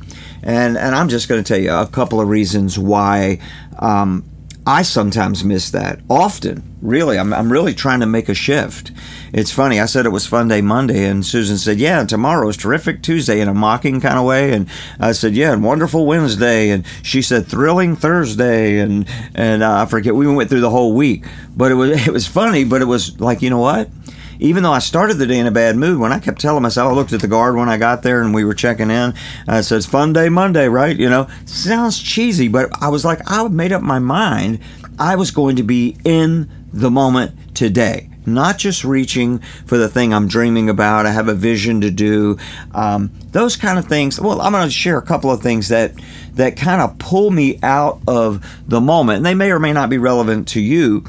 And 0.42 0.78
and 0.78 0.96
I'm 0.96 1.10
just 1.10 1.28
going 1.28 1.44
to 1.44 1.48
tell 1.48 1.62
you 1.62 1.72
a 1.72 1.88
couple 1.88 2.22
of 2.22 2.30
reasons 2.30 2.80
why. 2.80 3.40
Um, 3.78 4.29
I 4.70 4.84
sometimes 4.84 5.44
miss 5.44 5.72
that. 5.72 6.00
Often, 6.12 6.78
really. 6.80 7.18
I'm, 7.18 7.34
I'm 7.34 7.52
really 7.52 7.74
trying 7.74 8.02
to 8.02 8.06
make 8.06 8.30
a 8.30 8.36
shift. 8.36 8.92
It's 9.34 9.52
funny. 9.52 9.80
I 9.80 9.88
said 9.88 10.06
it 10.06 10.10
was 10.10 10.28
Fun 10.28 10.48
Day 10.48 10.62
Monday, 10.62 11.06
and 11.06 11.26
Susan 11.26 11.58
said, 11.58 11.80
Yeah, 11.80 12.04
tomorrow 12.04 12.48
is 12.50 12.56
terrific 12.56 13.02
Tuesday 13.02 13.42
in 13.42 13.48
a 13.48 13.54
mocking 13.56 14.00
kind 14.00 14.20
of 14.20 14.26
way. 14.26 14.54
And 14.54 14.70
I 15.00 15.14
said, 15.14 15.34
Yeah, 15.34 15.54
and 15.54 15.64
wonderful 15.64 16.06
Wednesday. 16.06 16.70
And 16.70 16.86
she 17.02 17.24
said, 17.24 17.48
Thrilling 17.48 17.96
Thursday. 17.96 18.78
And, 18.78 19.10
and 19.34 19.64
uh, 19.64 19.82
I 19.82 19.86
forget, 19.88 20.14
we 20.14 20.32
went 20.32 20.52
through 20.52 20.62
the 20.62 20.70
whole 20.70 20.94
week. 20.94 21.26
But 21.58 21.72
it 21.72 21.76
was, 21.76 21.90
it 22.08 22.14
was 22.14 22.28
funny, 22.28 22.64
but 22.64 22.84
it 22.84 22.86
was 22.86 23.20
like, 23.20 23.42
you 23.42 23.50
know 23.50 23.58
what? 23.58 23.90
Even 24.40 24.64
though 24.64 24.72
I 24.72 24.80
started 24.80 25.16
the 25.16 25.28
day 25.28 25.38
in 25.38 25.48
a 25.48 25.52
bad 25.52 25.76
mood, 25.76 26.00
when 26.00 26.14
I 26.14 26.20
kept 26.20 26.40
telling 26.40 26.64
myself, 26.64 26.92
I 26.92 26.96
looked 26.96 27.14
at 27.14 27.22
the 27.22 27.28
guard 27.28 27.56
when 27.56 27.70
I 27.70 27.78
got 27.78 28.04
there 28.04 28.22
and 28.22 28.34
we 28.34 28.46
were 28.46 28.54
checking 28.54 28.90
in. 28.90 29.14
I 29.48 29.62
said, 29.62 29.84
fun 29.84 30.14
day 30.14 30.30
Monday, 30.30 30.68
right? 30.68 30.98
You 30.98 31.10
know, 31.10 31.28
sounds 31.46 32.02
cheesy, 32.02 32.48
but 32.48 32.70
I 32.82 32.88
was 32.88 33.04
like, 33.04 33.20
I 33.28 33.46
made 33.50 33.72
up 33.72 33.82
my 33.82 34.00
mind. 34.00 34.60
I 34.98 35.16
was 35.16 35.32
going 35.32 35.58
to 35.58 35.64
be 35.64 35.98
in 36.04 36.50
the 36.72 36.90
moment 36.90 37.56
today 37.56 38.10
not 38.26 38.58
just 38.58 38.84
reaching 38.84 39.40
for 39.66 39.78
the 39.78 39.90
thing 39.90 40.14
I'm 40.14 40.28
dreaming 40.28 40.70
about. 40.70 41.06
I 41.06 41.12
have 41.12 41.28
a 41.28 41.34
vision 41.34 41.82
to 41.82 41.90
do. 41.90 42.38
Um, 42.74 43.12
those 43.32 43.56
kind 43.56 43.80
of 43.80 43.86
things. 43.86 44.20
Well, 44.20 44.40
I'm 44.42 44.52
going 44.52 44.68
to 44.68 44.72
share 44.72 44.98
a 44.98 45.02
couple 45.02 45.32
of 45.32 45.42
things 45.42 45.70
that 45.70 45.94
that 46.34 46.56
kind 46.56 46.82
of 46.82 46.98
pull 47.00 47.32
me 47.32 47.60
out 47.64 48.02
of 48.08 48.46
the 48.68 48.80
moment, 48.80 49.18
and 49.18 49.26
they 49.26 49.34
may 49.34 49.52
or 49.52 49.60
may 49.60 49.74
not 49.74 49.90
be 49.90 49.98
relevant 49.98 50.48
to 50.50 50.62
you 50.62 51.04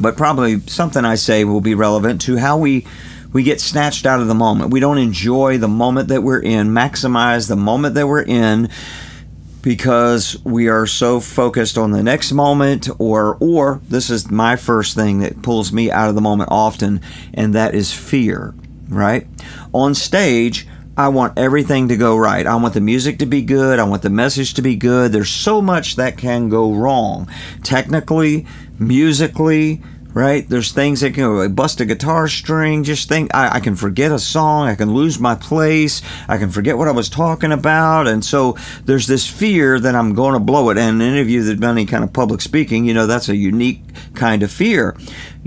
but 0.00 0.16
probably 0.16 0.60
something 0.60 1.04
I 1.04 1.14
say 1.16 1.44
will 1.44 1.60
be 1.60 1.74
relevant 1.74 2.20
to 2.22 2.36
how 2.36 2.58
we 2.58 2.86
we 3.32 3.42
get 3.42 3.60
snatched 3.60 4.06
out 4.06 4.20
of 4.20 4.26
the 4.28 4.34
moment. 4.34 4.70
We 4.70 4.80
don't 4.80 4.98
enjoy 4.98 5.58
the 5.58 5.68
moment 5.68 6.08
that 6.08 6.22
we're 6.22 6.40
in, 6.40 6.68
maximize 6.68 7.46
the 7.48 7.56
moment 7.56 7.94
that 7.94 8.06
we're 8.06 8.22
in 8.22 8.70
because 9.60 10.42
we 10.44 10.68
are 10.68 10.86
so 10.86 11.20
focused 11.20 11.76
on 11.76 11.90
the 11.90 12.02
next 12.02 12.32
moment 12.32 12.88
or 12.98 13.36
or 13.40 13.80
this 13.88 14.08
is 14.08 14.30
my 14.30 14.56
first 14.56 14.94
thing 14.94 15.18
that 15.18 15.42
pulls 15.42 15.72
me 15.72 15.90
out 15.90 16.08
of 16.08 16.14
the 16.14 16.20
moment 16.20 16.48
often 16.50 17.00
and 17.34 17.54
that 17.54 17.74
is 17.74 17.92
fear 17.92 18.54
right 18.88 19.26
on 19.74 19.94
stage 19.94 20.66
I 20.98 21.06
want 21.06 21.38
everything 21.38 21.86
to 21.88 21.96
go 21.96 22.16
right. 22.16 22.44
I 22.44 22.56
want 22.56 22.74
the 22.74 22.80
music 22.80 23.20
to 23.20 23.26
be 23.26 23.40
good. 23.42 23.78
I 23.78 23.84
want 23.84 24.02
the 24.02 24.10
message 24.10 24.54
to 24.54 24.62
be 24.62 24.74
good. 24.74 25.12
There's 25.12 25.30
so 25.30 25.62
much 25.62 25.94
that 25.94 26.18
can 26.18 26.48
go 26.48 26.74
wrong. 26.74 27.28
Technically, 27.62 28.46
musically, 28.80 29.80
right? 30.12 30.48
There's 30.48 30.72
things 30.72 31.02
that 31.02 31.14
can 31.14 31.54
bust 31.54 31.80
a 31.80 31.84
guitar 31.84 32.26
string, 32.26 32.82
just 32.82 33.08
think 33.08 33.32
I, 33.32 33.58
I, 33.58 33.60
can 33.60 33.76
forget 33.76 34.10
a 34.10 34.18
song, 34.18 34.66
I 34.66 34.74
can 34.74 34.92
lose 34.92 35.20
my 35.20 35.36
place, 35.36 36.02
I 36.26 36.36
can 36.36 36.50
forget 36.50 36.76
what 36.76 36.88
I 36.88 36.92
was 36.92 37.08
talking 37.08 37.52
about. 37.52 38.08
And 38.08 38.24
so 38.24 38.56
there's 38.84 39.06
this 39.06 39.24
fear 39.24 39.78
that 39.78 39.94
I'm 39.94 40.14
going 40.14 40.32
to 40.32 40.40
blow 40.40 40.70
it. 40.70 40.78
And 40.78 41.00
any 41.00 41.20
of 41.20 41.30
you 41.30 41.44
that 41.44 41.50
have 41.50 41.60
done 41.60 41.76
any 41.78 41.86
kind 41.86 42.02
of 42.02 42.12
public 42.12 42.40
speaking, 42.40 42.84
you 42.84 42.94
know 42.94 43.06
that's 43.06 43.28
a 43.28 43.36
unique 43.36 43.87
kind 44.14 44.42
of 44.42 44.50
fear 44.50 44.96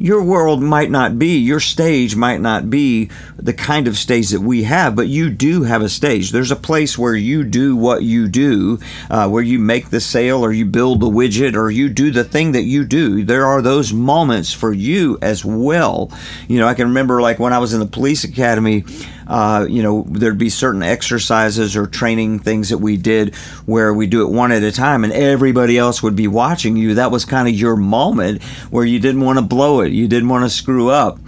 your 0.02 0.24
world 0.24 0.64
might 0.64 0.90
not 0.90 1.20
be, 1.20 1.38
your 1.38 1.60
stage 1.60 2.16
might 2.16 2.42
not 2.42 2.72
be 2.72 3.08
the 3.38 3.54
kind 3.54 3.88
of 3.88 3.96
stage 3.98 4.30
that 4.30 4.42
we 4.42 4.64
have, 4.64 4.96
but 4.96 5.08
you 5.08 5.30
do 5.30 5.62
have 5.62 5.84
a 5.84 5.90
stage. 5.90 6.32
There's 6.32 6.50
a 6.50 6.56
place 6.56 6.98
where 6.98 7.14
you 7.14 7.44
do 7.44 7.76
what 7.76 8.02
you 8.02 8.28
do, 8.28 8.80
uh, 9.12 9.30
where 9.30 9.44
you 9.44 9.60
make 9.60 9.92
the 9.92 10.02
sale 10.02 10.44
or 10.44 10.52
you 10.52 10.66
build 10.66 11.02
the 11.02 11.10
widget 11.10 11.56
or 11.56 11.70
you 11.70 11.88
do 11.88 12.10
the 12.10 12.24
thing 12.24 12.54
that 12.54 12.64
you 12.64 12.84
do. 12.84 13.24
There 13.24 13.46
are 13.46 13.62
those 13.62 13.94
moments 13.94 14.52
for 14.52 14.74
you 14.74 15.20
as 15.22 15.46
well. 15.46 16.12
You 16.48 16.58
know, 16.58 16.68
I 16.68 16.74
can 16.74 16.88
remember 16.88 17.22
like 17.22 17.38
when 17.38 17.54
I 17.54 17.60
was 17.60 17.74
in 17.74 17.80
the 17.80 17.86
police 17.86 18.24
academy. 18.24 18.84
Uh, 19.28 19.66
you 19.70 19.84
know, 19.84 20.04
there'd 20.08 20.38
be 20.38 20.50
certain 20.50 20.84
exercises 20.84 21.76
or 21.76 21.88
training 21.88 22.40
things 22.40 22.70
that 22.70 22.80
we 22.80 22.98
did 22.98 23.36
where 23.66 23.94
we 23.94 24.08
do 24.08 24.22
it 24.24 24.32
one 24.32 24.52
at 24.52 24.64
a 24.64 24.72
time 24.72 25.04
and 25.04 25.14
everybody 25.14 25.78
else 25.78 26.04
would 26.04 26.16
be 26.16 26.28
watching 26.28 26.76
you. 26.76 26.96
That 26.96 27.12
was 27.12 27.26
kind 27.26 27.48
of 27.48 27.54
your 27.54 27.76
moment 27.76 28.44
where 28.70 28.86
you 28.86 29.00
didn't 29.00 29.22
want 29.22 29.40
to 29.40 29.46
blow 29.46 29.82
it, 29.82 29.92
you 29.92 30.08
didn't 30.08 30.30
want 30.30 30.44
to 30.44 30.50
screw 30.50 30.90
up. 30.90 31.20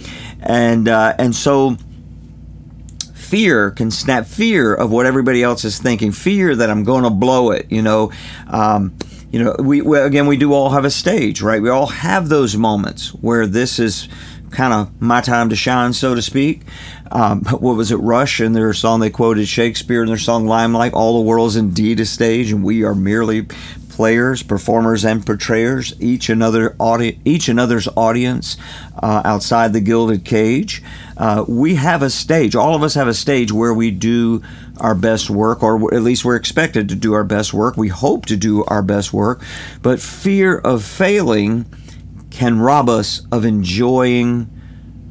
And, 0.41 0.88
uh, 0.88 1.15
and 1.17 1.35
so, 1.35 1.77
fear 3.13 3.71
can 3.71 3.89
snap 3.89 4.27
fear 4.27 4.75
of 4.75 4.91
what 4.91 5.07
everybody 5.07 5.41
else 5.41 5.65
is 5.65 5.79
thinking 5.79 6.12
fear 6.12 6.55
that 6.55 6.69
i'm 6.69 6.83
going 6.83 7.03
to 7.03 7.09
blow 7.09 7.50
it 7.50 7.65
you 7.71 7.81
know 7.81 8.12
um, 8.47 8.95
you 9.31 9.43
know 9.43 9.55
we, 9.57 9.81
we, 9.81 10.00
again 10.00 10.27
we 10.27 10.38
do 10.38 10.53
all 10.53 10.69
have 10.69 10.85
a 10.85 10.91
stage 10.91 11.41
right 11.41 11.59
we 11.59 11.69
all 11.69 11.88
have 11.88 12.29
those 12.29 12.55
moments 12.55 13.09
where 13.15 13.47
this 13.47 13.79
is 13.79 14.07
kind 14.53 14.74
of 14.74 15.01
my 15.01 15.19
time 15.19 15.50
to 15.50 15.55
shine 15.55 15.91
so 15.91 16.15
to 16.15 16.22
speak 16.22 16.62
um, 17.13 17.41
what 17.45 17.77
was 17.77 17.91
it, 17.91 17.98
Rush, 17.98 18.39
and 18.39 18.55
their 18.55 18.74
song 18.74 19.00
they 19.00 19.10
quoted 19.10 19.48
Shakespeare 19.48 20.01
in 20.01 20.07
their 20.07 20.17
song 20.17 20.48
Limelight. 20.48 20.93
All 20.93 21.22
the 21.22 21.29
world's 21.29 21.55
indeed 21.55 22.00
a 22.00 22.05
stage, 22.05 22.51
and 22.51 22.63
we 22.63 22.83
are 22.83 22.95
merely 22.95 23.43
players, 23.89 24.41
performers, 24.41 25.05
and 25.05 25.24
portrayers. 25.24 25.93
Each 26.00 26.29
another 26.29 26.75
audi- 26.79 27.19
each 27.24 27.48
another's 27.48 27.88
audience 27.95 28.57
uh, 29.01 29.22
outside 29.24 29.72
the 29.72 29.79
gilded 29.79 30.25
cage. 30.25 30.81
Uh, 31.15 31.45
we 31.48 31.75
have 31.75 32.01
a 32.01 32.10
stage. 32.10 32.55
All 32.55 32.74
of 32.74 32.81
us 32.81 32.95
have 32.95 33.07
a 33.07 33.13
stage 33.13 33.51
where 33.51 33.74
we 33.74 33.91
do 33.91 34.41
our 34.79 34.95
best 34.95 35.29
work, 35.29 35.62
or 35.62 35.93
at 35.93 36.01
least 36.01 36.25
we're 36.25 36.36
expected 36.36 36.89
to 36.89 36.95
do 36.95 37.13
our 37.13 37.24
best 37.24 37.53
work. 37.53 37.77
We 37.77 37.89
hope 37.89 38.25
to 38.25 38.36
do 38.36 38.63
our 38.65 38.81
best 38.81 39.13
work, 39.13 39.43
but 39.83 40.00
fear 40.00 40.57
of 40.57 40.83
failing 40.83 41.65
can 42.33 42.59
rob 42.59 42.89
us 42.89 43.21
of 43.31 43.45
enjoying 43.45 44.49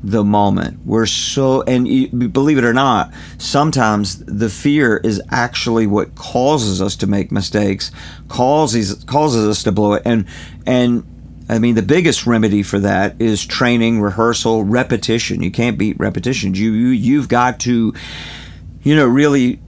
the 0.02 0.24
moment. 0.24 0.80
We're 0.84 1.06
so, 1.06 1.62
and 1.62 1.86
believe 2.32 2.58
it 2.58 2.64
or 2.64 2.72
not, 2.72 3.12
sometimes 3.38 4.24
the 4.24 4.48
fear 4.48 4.96
is 4.96 5.22
actually 5.30 5.86
what 5.86 6.16
causes 6.16 6.82
us 6.82 6.96
to 6.96 7.06
make 7.06 7.30
mistakes, 7.30 7.92
causes 8.28 9.04
causes 9.04 9.48
us 9.48 9.62
to 9.62 9.72
blow 9.72 9.92
it, 9.92 10.02
and 10.04 10.26
and 10.66 11.04
I 11.48 11.60
mean 11.60 11.76
the 11.76 11.82
biggest 11.82 12.26
remedy 12.26 12.64
for 12.64 12.80
that 12.80 13.22
is 13.22 13.46
training, 13.46 14.00
rehearsal, 14.00 14.64
repetition. 14.64 15.44
You 15.44 15.52
can't 15.52 15.78
beat 15.78 16.00
repetition. 16.00 16.54
You, 16.54 16.72
you 16.72 16.88
you've 16.88 17.28
got 17.28 17.60
to, 17.60 17.94
you 18.82 18.96
know, 18.96 19.06
really 19.06 19.60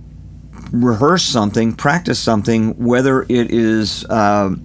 rehearse 0.73 1.23
something, 1.23 1.75
practice 1.75 2.19
something, 2.19 2.85
whether 2.85 3.23
it 3.23 3.53
is. 3.53 4.05
Uh, 4.07 4.57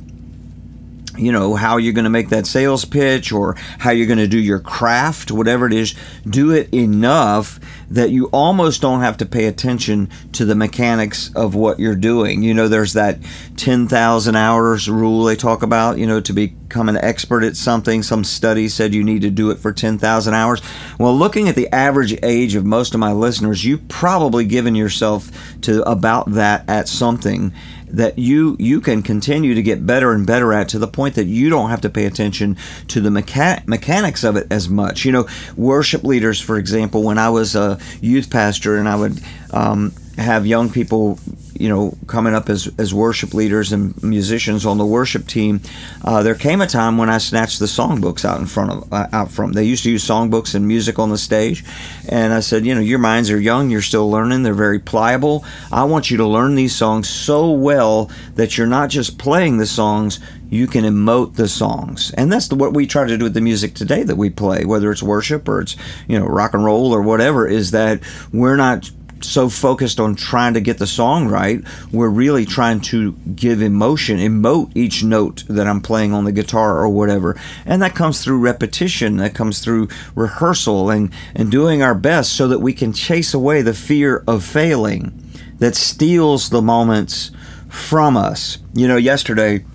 you 1.20 1.32
know 1.32 1.56
how 1.56 1.78
you're 1.78 1.94
going 1.94 2.04
to 2.04 2.10
make 2.10 2.30
that 2.30 2.48
sales 2.48 2.86
pitch 2.86 3.32
or 3.32 3.56
how 3.80 3.92
you're 3.92 4.08
going 4.08 4.20
to 4.20 4.28
do 4.28 4.40
your 4.40 4.60
craft 4.60 5.32
whatever 5.32 5.66
it 5.68 5.74
is 5.74 5.96
do 6.26 6.52
it 6.52 6.74
enough 6.74 7.60
that 7.90 8.12
you 8.12 8.28
almost 8.28 8.82
don't 8.82 9.02
have 9.02 9.18
to 9.18 9.26
pay 9.26 9.46
attention 9.46 10.10
to 10.34 10.46
the 10.46 10.56
mechanics 10.56 11.34
of 11.36 11.56
what 11.56 11.80
you're 11.80 11.96
doing. 11.96 12.44
You 12.44 12.54
know 12.54 12.68
there's 12.68 12.94
that 12.94 13.20
10,000 13.58 14.36
hours 14.36 14.90
rule 14.90 15.24
they 15.24 15.36
talk 15.36 15.64
about 15.64 15.98
you 15.98 16.06
know 16.06 16.22
to 16.22 16.34
become 16.34 16.90
an 16.90 16.98
expert 16.98 17.44
at 17.44 17.56
something. 17.56 18.04
Some 18.04 18.24
study 18.24 18.70
said 18.70 18.94
you 18.94 19.04
need 19.04 19.22
to 19.22 19.32
do 19.32 19.50
it 19.50 19.58
for 19.58 19.74
10,000 19.74 20.34
hours. 20.34 20.62
Well 21.00 21.16
looking 21.16 21.50
at 21.50 21.56
the 21.56 21.72
average 21.74 22.18
age 22.24 22.56
of 22.56 22.66
most 22.66 22.94
of 22.94 23.00
my 23.00 23.12
listeners 23.12 23.66
you've 23.66 23.88
probably 23.88 24.46
given 24.46 24.76
yourself 24.76 25.32
to 25.62 25.82
about 25.90 26.32
that 26.34 26.70
at 26.70 26.88
something 26.88 27.54
that 27.92 28.18
you 28.20 28.56
you 28.60 28.82
can 28.82 29.02
continue 29.02 29.56
to 29.56 29.62
get 29.62 29.86
better 29.86 30.12
and 30.12 30.26
better 30.26 30.54
at 30.54 30.70
to 30.70 30.80
the 30.80 30.88
point 30.88 31.16
that 31.16 31.26
you 31.26 31.50
don't 31.50 31.70
have 31.70 31.82
to 31.82 31.90
pay 31.90 32.06
attention 32.06 32.58
to 32.88 33.02
the 33.02 33.10
mecha- 33.10 33.66
mechanics 33.68 34.24
of 34.24 34.36
it 34.36 34.48
as 34.52 34.70
much. 34.70 35.06
You 35.06 35.12
know, 35.12 35.28
worship 35.56 36.04
leaders, 36.04 36.40
for 36.40 36.58
example, 36.58 37.04
when 37.04 37.18
I 37.18 37.30
was 37.30 37.56
a 37.56 37.80
youth 38.02 38.30
pastor 38.30 38.78
and 38.78 38.88
I 38.88 38.96
would 38.96 39.20
um, 39.52 39.94
have 40.18 40.46
young 40.46 40.70
people 40.70 41.20
you 41.60 41.68
know, 41.68 41.98
coming 42.08 42.34
up 42.34 42.50
as, 42.50 42.72
as 42.78 42.94
worship 42.94 43.34
leaders 43.34 43.74
and 43.74 44.02
musicians 44.02 44.66
on 44.66 44.78
the 44.78 44.86
worship 44.86 45.28
team, 45.28 45.60
uh, 46.06 46.24
there 46.24 46.34
came 46.34 46.62
a 46.62 46.68
time 46.68 46.98
when 46.98 47.10
I 47.10 47.18
snatched 47.18 47.60
the 47.60 47.66
songbooks 47.66 48.24
out 48.24 48.40
in 48.40 48.46
front 48.46 48.72
of 48.72 48.94
uh, 48.94 49.08
out 49.12 49.30
from. 49.30 49.52
They 49.52 49.66
used 49.66 49.84
to 49.84 49.92
use 49.92 50.08
songbooks 50.08 50.56
and 50.56 50.68
music 50.68 50.98
on 50.98 51.10
the 51.10 51.18
stage, 51.18 51.66
and 52.08 52.32
I 52.34 52.40
said, 52.40 52.66
you 52.66 52.74
know, 52.74 52.82
your 52.82 53.00
minds 53.00 53.30
are 53.30 53.40
young, 53.40 53.70
you're 53.70 53.82
still 53.82 54.10
learning, 54.10 54.44
they're 54.44 54.54
very 54.54 54.80
pliable. 54.80 55.44
I 55.72 55.84
want 55.84 56.10
you 56.10 56.18
to 56.18 56.26
learn 56.26 56.56
these 56.56 56.76
songs 56.76 57.10
so 57.10 57.52
well 57.52 58.10
that 58.36 58.58
you're 58.58 58.66
not 58.66 58.90
just 58.90 59.20
playing 59.20 59.58
the 59.58 59.68
songs, 59.68 60.20
you 60.50 60.66
can 60.66 60.84
emote 60.84 61.36
the 61.36 61.48
songs 61.48 62.12
and 62.16 62.32
that's 62.32 62.48
the, 62.48 62.56
what 62.56 62.74
we 62.74 62.88
try 62.88 63.06
to 63.06 63.18
do 63.18 63.26
with 63.26 63.36
the 63.36 63.42
music 63.42 63.76
today 63.76 64.02
that 64.02 64.16
we 64.16 64.32
play 64.32 64.66
whether 64.66 64.92
it's 64.92 65.04
worship 65.04 65.48
or 65.48 65.62
it's 65.62 65.76
you 66.08 66.18
know 66.18 66.26
rock 66.26 66.56
and 66.56 66.66
roll 66.66 66.92
or 66.92 67.04
whatever 67.04 67.48
is 67.48 67.72
that 67.72 68.02
we're 68.34 68.56
not 68.56 68.90
so 69.22 69.50
focused 69.50 70.00
on 70.00 70.16
trying 70.16 70.54
to 70.54 70.62
get 70.62 70.78
the 70.78 70.88
song 70.88 71.28
right, 71.28 71.62
we're 71.92 72.10
really 72.10 72.46
trying 72.46 72.82
to 72.82 73.14
give 73.36 73.62
emotion, 73.62 74.18
emote 74.18 74.72
each 74.76 75.04
note 75.04 75.44
that 75.48 75.68
I'm 75.68 75.82
playing 75.82 76.14
on 76.14 76.26
the 76.26 76.32
guitar 76.32 76.80
or 76.80 76.90
whatever. 76.90 77.40
And 77.66 77.82
that 77.82 77.96
comes 77.96 78.24
through 78.24 78.40
repetition, 78.40 79.18
that 79.18 79.36
comes 79.36 79.60
through 79.60 79.90
rehearsal 80.16 80.90
and, 80.90 81.12
and 81.36 81.52
doing 81.52 81.82
our 81.82 81.96
best 81.96 82.34
so 82.34 82.48
that 82.48 82.60
we 82.60 82.74
can 82.74 82.94
chase 82.94 83.34
away 83.34 83.62
the 83.62 83.74
fear 83.74 84.24
of 84.28 84.44
failing 84.44 85.24
that 85.60 85.76
steals 85.76 86.50
the 86.50 86.62
moments 86.62 87.32
from 87.70 88.18
us. 88.18 88.58
You 88.74 88.88
know, 88.88 88.98
yesterday, 88.98 89.66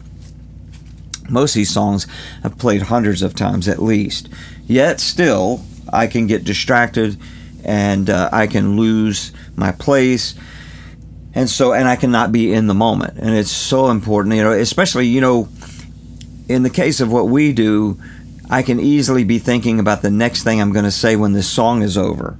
most 1.29 1.53
of 1.53 1.57
these 1.57 1.73
songs 1.73 2.07
I've 2.43 2.59
played 2.59 2.83
hundreds 2.83 3.23
of 3.23 3.35
times 3.35 3.69
at 3.69 3.83
least. 3.83 4.29
Yet 4.67 5.01
still, 5.01 5.63
I 5.93 6.07
can 6.07 6.27
get 6.27 6.45
distracted 6.45 7.19
and 7.64 8.11
uh, 8.11 8.28
I 8.33 8.47
can 8.47 8.76
lose 8.76 9.33
my 9.56 9.73
place. 9.73 10.35
And 11.35 11.50
so, 11.50 11.73
and 11.73 11.88
I 11.88 11.97
cannot 11.97 12.30
be 12.30 12.52
in 12.52 12.66
the 12.66 12.75
moment. 12.75 13.18
And 13.18 13.35
it's 13.35 13.50
so 13.50 13.88
important, 13.88 14.35
you 14.35 14.42
know, 14.42 14.52
especially, 14.52 15.06
you 15.06 15.21
know, 15.21 15.49
in 16.49 16.62
the 16.62 16.71
case 16.71 17.00
of 17.00 17.11
what 17.11 17.28
we 17.28 17.52
do, 17.52 17.99
I 18.50 18.62
can 18.62 18.78
easily 18.78 19.25
be 19.25 19.38
thinking 19.38 19.80
about 19.80 20.02
the 20.02 20.11
next 20.11 20.44
thing 20.44 20.61
I'm 20.61 20.73
going 20.73 20.85
to 20.85 20.90
say 20.90 21.16
when 21.16 21.33
this 21.33 21.49
song 21.49 21.83
is 21.83 21.99
over 21.99 22.37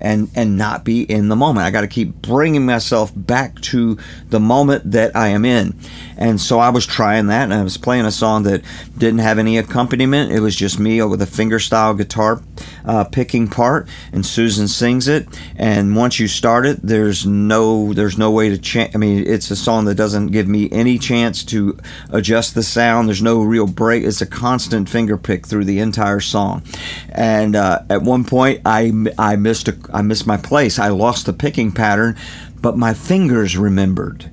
and 0.00 0.30
and 0.34 0.56
not 0.56 0.84
be 0.84 1.02
in 1.02 1.28
the 1.28 1.36
moment. 1.36 1.66
I 1.66 1.70
got 1.70 1.82
to 1.82 1.88
keep 1.88 2.14
bringing 2.22 2.64
myself 2.66 3.12
back 3.14 3.60
to 3.62 3.98
the 4.28 4.40
moment 4.40 4.92
that 4.92 5.14
I 5.16 5.28
am 5.28 5.44
in. 5.44 5.74
And 6.16 6.40
so 6.40 6.58
I 6.58 6.70
was 6.70 6.86
trying 6.86 7.28
that 7.28 7.44
and 7.44 7.54
I 7.54 7.62
was 7.62 7.76
playing 7.76 8.04
a 8.04 8.10
song 8.10 8.42
that 8.44 8.62
didn't 8.96 9.20
have 9.20 9.38
any 9.38 9.58
accompaniment. 9.58 10.32
It 10.32 10.40
was 10.40 10.56
just 10.56 10.78
me 10.78 11.02
with 11.02 11.22
a 11.22 11.26
fingerstyle 11.26 11.96
guitar 11.96 12.42
uh, 12.84 13.04
picking 13.04 13.48
part 13.48 13.88
and 14.12 14.24
Susan 14.24 14.66
sings 14.66 15.08
it 15.08 15.28
and 15.56 15.94
once 15.94 16.18
you 16.18 16.26
start 16.26 16.66
it 16.66 16.80
there's 16.82 17.26
no 17.26 17.92
there's 17.92 18.18
no 18.18 18.30
way 18.30 18.48
to 18.48 18.58
change 18.58 18.94
I 18.94 18.98
mean 18.98 19.24
it's 19.26 19.50
a 19.50 19.56
song 19.56 19.84
that 19.84 19.94
doesn't 19.94 20.28
give 20.28 20.48
me 20.48 20.68
any 20.72 20.98
chance 20.98 21.44
to 21.44 21.78
adjust 22.10 22.54
the 22.54 22.62
sound. 22.62 23.08
There's 23.08 23.22
no 23.22 23.42
real 23.42 23.66
break. 23.66 24.04
It's 24.04 24.20
a 24.20 24.26
constant 24.26 24.88
finger 24.88 25.16
pick 25.16 25.46
through 25.46 25.64
the 25.64 25.78
entire 25.78 26.20
song. 26.20 26.62
And 27.10 27.54
uh, 27.54 27.82
at 27.90 28.02
one 28.02 28.24
point 28.24 28.62
I 28.64 28.92
I 29.18 29.36
missed 29.36 29.68
a 29.68 29.72
I 29.92 30.02
missed 30.02 30.26
my 30.26 30.36
place. 30.36 30.78
I 30.78 30.88
lost 30.88 31.26
the 31.26 31.32
picking 31.32 31.72
pattern, 31.72 32.16
but 32.60 32.76
my 32.76 32.94
fingers 32.94 33.56
remembered. 33.56 34.30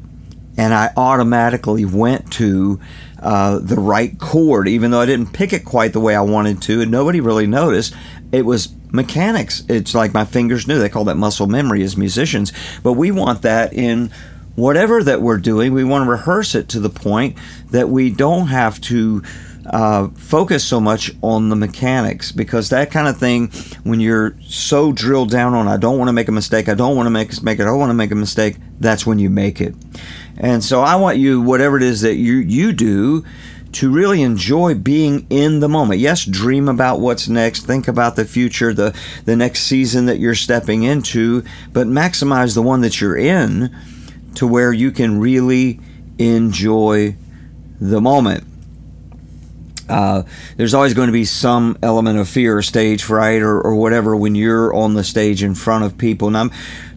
And 0.58 0.74
I 0.74 0.92
automatically 0.96 1.84
went 1.84 2.32
to 2.34 2.80
uh, 3.20 3.60
the 3.60 3.76
right 3.76 4.18
chord, 4.20 4.68
even 4.68 4.92
though 4.92 5.02
I 5.02 5.06
didn't 5.06 5.34
pick 5.34 5.52
it 5.52 5.66
quite 5.66 5.94
the 5.94 6.00
way 6.00 6.16
I 6.16 6.22
wanted 6.22 6.62
to, 6.64 6.82
and 6.82 6.92
nobody 6.92 7.20
really 7.20 7.48
noticed. 7.48 7.94
It 8.32 8.46
was 8.46 8.74
mechanics. 8.92 9.64
It's 9.68 9.94
like 9.94 10.14
my 10.14 10.26
fingers 10.26 10.68
knew. 10.68 10.80
They 10.80 10.90
call 10.90 11.06
that 11.06 11.18
muscle 11.18 11.48
memory 11.48 11.84
as 11.84 11.98
musicians. 11.98 12.54
But 12.84 12.94
we 12.94 13.12
want 13.12 13.42
that 13.42 13.74
in 13.74 14.12
whatever 14.56 15.04
that 15.04 15.22
we're 15.22 15.38
doing, 15.38 15.74
we 15.74 15.84
want 15.84 16.06
to 16.06 16.10
rehearse 16.10 16.56
it 16.56 16.70
to 16.70 16.80
the 16.80 16.90
point 16.90 17.38
that 17.72 17.90
we 17.90 18.10
don't 18.10 18.48
have 18.48 18.80
to 18.82 19.22
uh, 19.68 20.10
focus 20.10 20.64
so 20.64 20.80
much 20.80 21.12
on 21.22 21.50
the 21.50 21.56
mechanics 21.56 22.32
because 22.32 22.70
that 22.70 22.92
kind 22.92 23.08
of 23.08 23.18
thing, 23.18 23.48
when 23.84 24.00
you're 24.00 24.36
so 24.42 24.92
drilled 24.92 25.32
down 25.32 25.54
on, 25.54 25.68
I 25.68 25.78
don't 25.78 25.98
want 25.98 26.10
to 26.10 26.14
make 26.14 26.28
a 26.28 26.32
mistake, 26.32 26.70
I 26.70 26.76
don't 26.76 26.96
want 26.96 27.08
to 27.08 27.12
make 27.12 27.42
make 27.42 27.60
it, 27.60 27.64
I 27.64 27.66
don't 27.66 27.80
want 27.80 27.90
to 27.90 27.96
make 27.96 28.12
a 28.12 28.16
mistake, 28.16 28.58
that's 28.80 29.06
when 29.06 29.20
you 29.20 29.30
make 29.30 29.62
it. 29.62 29.74
And 30.38 30.64
so 30.64 30.82
I 30.82 30.96
want 30.96 31.18
you, 31.18 31.42
whatever 31.42 31.78
it 31.78 31.84
is 31.84 32.02
that 32.02 32.16
you 32.16 32.36
you 32.36 32.74
do, 32.74 33.26
to 33.74 33.92
really 33.92 34.22
enjoy 34.22 34.74
being 34.74 35.28
in 35.30 35.60
the 35.60 35.68
moment. 35.68 36.00
Yes, 36.00 36.24
dream 36.24 36.70
about 36.70 37.02
what's 37.02 37.28
next, 37.28 37.66
think 37.66 37.88
about 37.88 38.16
the 38.16 38.26
future, 38.26 38.74
the 38.74 38.96
the 39.26 39.36
next 39.36 39.64
season 39.64 40.06
that 40.06 40.20
you're 40.20 40.36
stepping 40.36 40.84
into, 40.84 41.44
but 41.74 41.88
maximize 41.88 42.54
the 42.54 42.62
one 42.62 42.82
that 42.82 43.02
you're 43.02 43.18
in 43.18 43.76
to 44.36 44.46
where 44.46 44.72
you 44.72 44.92
can 44.92 45.20
really 45.20 45.80
enjoy 46.20 47.16
the 47.82 48.00
moment. 48.00 48.44
Uh, 49.90 50.24
there's 50.58 50.74
always 50.74 50.94
going 50.94 51.08
to 51.08 51.14
be 51.14 51.26
some 51.26 51.78
element 51.84 52.18
of 52.18 52.28
fear, 52.28 52.58
or 52.58 52.62
stage 52.62 53.04
fright, 53.04 53.42
or, 53.42 53.60
or 53.62 53.76
whatever 53.76 54.16
when 54.16 54.36
you're 54.36 54.74
on 54.74 54.94
the 54.94 55.04
stage 55.04 55.44
in 55.44 55.56
front 55.56 55.84
of 55.84 55.98
people. 55.98 56.30
Now, 56.30 56.50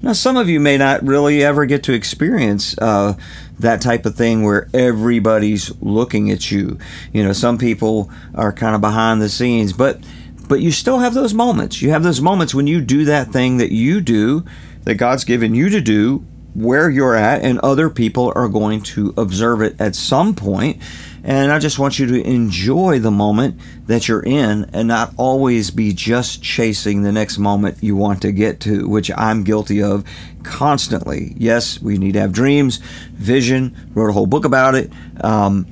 now 0.02 0.12
some 0.12 0.37
of 0.37 0.49
you 0.49 0.61
may 0.61 0.78
not 0.78 1.02
really 1.02 1.42
ever 1.42 1.66
get 1.66 1.83
to 1.85 1.92
experience 1.92 2.76
uh, 2.78 3.14
that 3.59 3.80
type 3.80 4.07
of 4.07 4.14
thing 4.14 4.42
where 4.42 4.68
everybody's 4.73 5.71
looking 5.83 6.30
at 6.30 6.50
you. 6.50 6.78
You 7.12 7.25
know, 7.25 7.33
some 7.33 7.59
people 7.59 8.11
are 8.35 8.52
kind 8.52 8.75
of 8.75 8.80
behind 8.80 9.21
the 9.21 9.28
scenes, 9.28 9.73
but 9.73 10.00
but 10.49 10.61
you 10.61 10.73
still 10.73 10.99
have 11.00 11.12
those 11.12 11.35
moments. 11.35 11.83
You 11.83 11.90
have 11.90 12.02
those 12.02 12.23
moments 12.23 12.54
when 12.54 12.66
you 12.66 12.80
do 12.80 13.04
that 13.04 13.28
thing 13.28 13.59
that 13.59 13.71
you 13.71 14.00
do 14.00 14.45
that 14.85 14.95
God's 14.95 15.25
given 15.25 15.54
you 15.54 15.68
to 15.68 15.80
do 15.83 16.25
where 16.59 16.91
you're 16.91 17.15
at, 17.15 17.43
and 17.43 17.59
other 17.61 17.88
people 17.88 18.33
are 18.35 18.49
going 18.49 18.83
to 18.83 19.15
observe 19.17 19.62
it 19.62 19.81
at 19.81 19.95
some 19.95 20.35
point. 20.35 20.83
And 21.23 21.53
I 21.53 21.59
just 21.59 21.79
want 21.79 21.99
you 21.99 22.07
to 22.07 22.23
enjoy 22.23 22.99
the 23.00 23.11
moment 23.11 23.61
that 23.87 24.09
you're 24.09 24.23
in 24.23 24.71
and 24.73 24.88
not 24.88 25.12
always 25.17 25.71
be 25.71 25.93
just 25.93 26.43
chasing 26.43 27.03
the 27.03 27.12
next 27.12 27.38
moment 27.38 27.79
you 27.83 27.97
want 27.97 28.23
to 28.23 28.33
get 28.33 28.61
to, 28.61 28.88
which 28.88 29.11
I'm 29.17 29.45
guilty 29.45 29.83
of 29.83 30.05
constantly. 30.43 31.35
Yes, 31.37 31.81
we 31.81 31.99
need 31.99 32.12
to 32.12 32.21
have 32.21 32.33
dreams, 32.33 32.79
vision, 33.12 33.77
wrote 33.95 34.11
a 34.11 34.12
whole 34.12 34.27
book 34.27 34.45
about 34.45 34.75
it. 34.75 34.91
Um, 35.23 35.67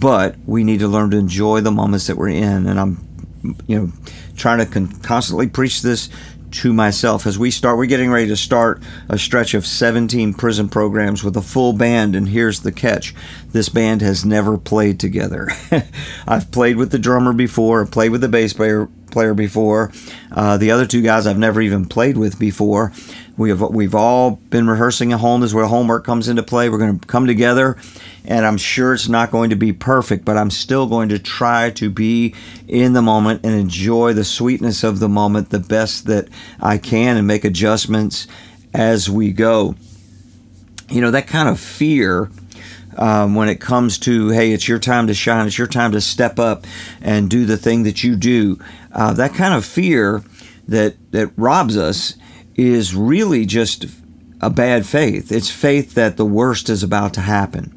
but 0.00 0.36
we 0.46 0.64
need 0.64 0.80
to 0.80 0.88
learn 0.88 1.10
to 1.10 1.18
enjoy 1.18 1.60
the 1.60 1.70
moments 1.70 2.06
that 2.06 2.16
we're 2.16 2.28
in. 2.28 2.66
And 2.66 2.78
I'm, 2.80 2.98
you 3.66 3.78
know, 3.78 3.92
trying 4.36 4.58
to 4.58 4.66
con- 4.66 4.92
constantly 5.00 5.46
preach 5.46 5.82
this 5.82 6.08
to 6.52 6.72
myself. 6.72 7.26
As 7.26 7.38
we 7.38 7.50
start 7.50 7.78
we're 7.78 7.86
getting 7.86 8.10
ready 8.10 8.28
to 8.28 8.36
start 8.36 8.82
a 9.08 9.18
stretch 9.18 9.54
of 9.54 9.66
17 9.66 10.34
prison 10.34 10.68
programs 10.68 11.24
with 11.24 11.36
a 11.36 11.42
full 11.42 11.72
band 11.72 12.14
and 12.14 12.28
here's 12.28 12.60
the 12.60 12.72
catch. 12.72 13.14
This 13.52 13.68
band 13.68 14.02
has 14.02 14.24
never 14.24 14.58
played 14.58 15.00
together. 15.00 15.48
I've 16.26 16.50
played 16.50 16.76
with 16.76 16.90
the 16.90 16.98
drummer 16.98 17.32
before 17.32 17.82
I've 17.82 17.90
played 17.90 18.10
with 18.10 18.20
the 18.20 18.28
bass 18.28 18.52
player 18.52 18.88
player 19.10 19.34
before 19.34 19.92
uh, 20.32 20.56
the 20.56 20.70
other 20.70 20.86
two 20.86 21.02
guys 21.02 21.26
i've 21.26 21.38
never 21.38 21.60
even 21.60 21.84
played 21.84 22.16
with 22.16 22.38
before 22.38 22.92
we 23.40 23.48
have 23.48 23.62
we've 23.62 23.94
all 23.94 24.32
been 24.50 24.68
rehearsing 24.68 25.14
at 25.14 25.20
home. 25.20 25.40
This 25.40 25.52
is 25.52 25.54
where 25.54 25.64
homework 25.64 26.04
comes 26.04 26.28
into 26.28 26.42
play. 26.42 26.68
We're 26.68 26.76
going 26.76 26.98
to 26.98 27.06
come 27.06 27.26
together, 27.26 27.78
and 28.26 28.44
I'm 28.44 28.58
sure 28.58 28.92
it's 28.92 29.08
not 29.08 29.30
going 29.30 29.48
to 29.48 29.56
be 29.56 29.72
perfect, 29.72 30.26
but 30.26 30.36
I'm 30.36 30.50
still 30.50 30.86
going 30.86 31.08
to 31.08 31.18
try 31.18 31.70
to 31.70 31.88
be 31.88 32.34
in 32.68 32.92
the 32.92 33.00
moment 33.00 33.40
and 33.42 33.54
enjoy 33.54 34.12
the 34.12 34.24
sweetness 34.24 34.84
of 34.84 34.98
the 34.98 35.08
moment 35.08 35.48
the 35.48 35.58
best 35.58 36.04
that 36.04 36.28
I 36.60 36.76
can, 36.76 37.16
and 37.16 37.26
make 37.26 37.46
adjustments 37.46 38.26
as 38.74 39.08
we 39.08 39.32
go. 39.32 39.74
You 40.90 41.00
know 41.00 41.10
that 41.10 41.26
kind 41.26 41.48
of 41.48 41.58
fear. 41.58 42.30
Um, 42.98 43.36
when 43.36 43.48
it 43.48 43.60
comes 43.60 43.98
to 44.00 44.30
hey 44.30 44.50
it's 44.50 44.66
your 44.66 44.80
time 44.80 45.06
to 45.06 45.14
shine 45.14 45.46
it's 45.46 45.56
your 45.56 45.68
time 45.68 45.92
to 45.92 46.00
step 46.00 46.40
up 46.40 46.66
and 47.00 47.30
do 47.30 47.46
the 47.46 47.56
thing 47.56 47.84
that 47.84 48.02
you 48.02 48.16
do 48.16 48.58
uh, 48.92 49.12
that 49.14 49.34
kind 49.34 49.54
of 49.54 49.64
fear 49.64 50.22
that 50.68 50.94
that 51.12 51.30
robs 51.36 51.76
us 51.76 52.14
is 52.56 52.94
really 52.94 53.46
just 53.46 53.86
a 54.40 54.50
bad 54.50 54.86
faith. 54.86 55.32
It's 55.32 55.50
faith 55.50 55.94
that 55.94 56.16
the 56.16 56.24
worst 56.24 56.68
is 56.68 56.82
about 56.82 57.14
to 57.14 57.20
happen. 57.20 57.76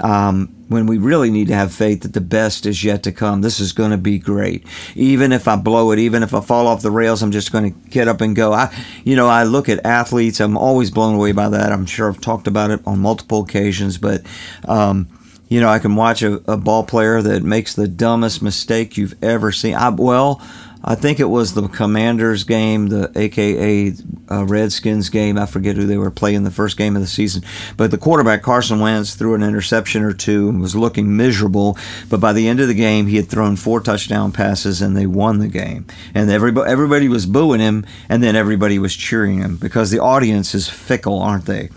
Um, 0.00 0.54
when 0.68 0.86
we 0.86 0.98
really 0.98 1.30
need 1.30 1.48
to 1.48 1.54
have 1.54 1.74
faith 1.74 2.02
that 2.02 2.12
the 2.12 2.20
best 2.20 2.64
is 2.64 2.84
yet 2.84 3.02
to 3.02 3.10
come. 3.10 3.40
This 3.40 3.58
is 3.58 3.72
going 3.72 3.90
to 3.90 3.98
be 3.98 4.20
great. 4.20 4.64
Even 4.94 5.32
if 5.32 5.48
I 5.48 5.56
blow 5.56 5.90
it, 5.90 5.98
even 5.98 6.22
if 6.22 6.32
I 6.32 6.40
fall 6.40 6.68
off 6.68 6.80
the 6.80 6.92
rails, 6.92 7.22
I'm 7.22 7.32
just 7.32 7.50
going 7.50 7.74
to 7.74 7.90
get 7.90 8.06
up 8.06 8.20
and 8.20 8.36
go. 8.36 8.52
I, 8.52 8.72
you 9.04 9.16
know, 9.16 9.26
I 9.26 9.42
look 9.42 9.68
at 9.68 9.84
athletes. 9.84 10.38
I'm 10.38 10.56
always 10.56 10.92
blown 10.92 11.16
away 11.16 11.32
by 11.32 11.48
that. 11.48 11.72
I'm 11.72 11.86
sure 11.86 12.08
I've 12.08 12.20
talked 12.20 12.46
about 12.46 12.70
it 12.70 12.80
on 12.86 13.00
multiple 13.00 13.42
occasions, 13.42 13.98
but. 13.98 14.22
Um, 14.66 15.08
you 15.50 15.60
know, 15.60 15.68
I 15.68 15.80
can 15.80 15.96
watch 15.96 16.22
a, 16.22 16.34
a, 16.50 16.56
ball 16.56 16.84
player 16.84 17.20
that 17.20 17.42
makes 17.42 17.74
the 17.74 17.88
dumbest 17.88 18.40
mistake 18.40 18.96
you've 18.96 19.22
ever 19.22 19.50
seen. 19.50 19.74
I, 19.74 19.88
well, 19.88 20.40
I 20.82 20.94
think 20.94 21.18
it 21.18 21.24
was 21.24 21.52
the 21.52 21.66
Commanders 21.66 22.44
game, 22.44 22.86
the 22.86 23.10
AKA 23.16 23.94
uh, 24.30 24.44
Redskins 24.46 25.08
game. 25.08 25.36
I 25.36 25.46
forget 25.46 25.74
who 25.74 25.86
they 25.86 25.98
were 25.98 26.12
playing 26.12 26.44
the 26.44 26.52
first 26.52 26.76
game 26.76 26.94
of 26.94 27.02
the 27.02 27.08
season. 27.08 27.42
But 27.76 27.90
the 27.90 27.98
quarterback, 27.98 28.42
Carson 28.42 28.78
Wentz, 28.78 29.16
threw 29.16 29.34
an 29.34 29.42
interception 29.42 30.04
or 30.04 30.12
two 30.12 30.48
and 30.48 30.60
was 30.60 30.76
looking 30.76 31.16
miserable. 31.16 31.76
But 32.08 32.20
by 32.20 32.32
the 32.32 32.46
end 32.46 32.60
of 32.60 32.68
the 32.68 32.74
game, 32.74 33.08
he 33.08 33.16
had 33.16 33.28
thrown 33.28 33.56
four 33.56 33.80
touchdown 33.80 34.30
passes 34.30 34.80
and 34.80 34.96
they 34.96 35.06
won 35.06 35.40
the 35.40 35.48
game. 35.48 35.84
And 36.14 36.30
everybody, 36.30 36.70
everybody 36.70 37.08
was 37.08 37.26
booing 37.26 37.60
him 37.60 37.84
and 38.08 38.22
then 38.22 38.36
everybody 38.36 38.78
was 38.78 38.94
cheering 38.94 39.40
him 39.40 39.56
because 39.56 39.90
the 39.90 39.98
audience 39.98 40.54
is 40.54 40.68
fickle, 40.68 41.18
aren't 41.18 41.46
they? 41.46 41.70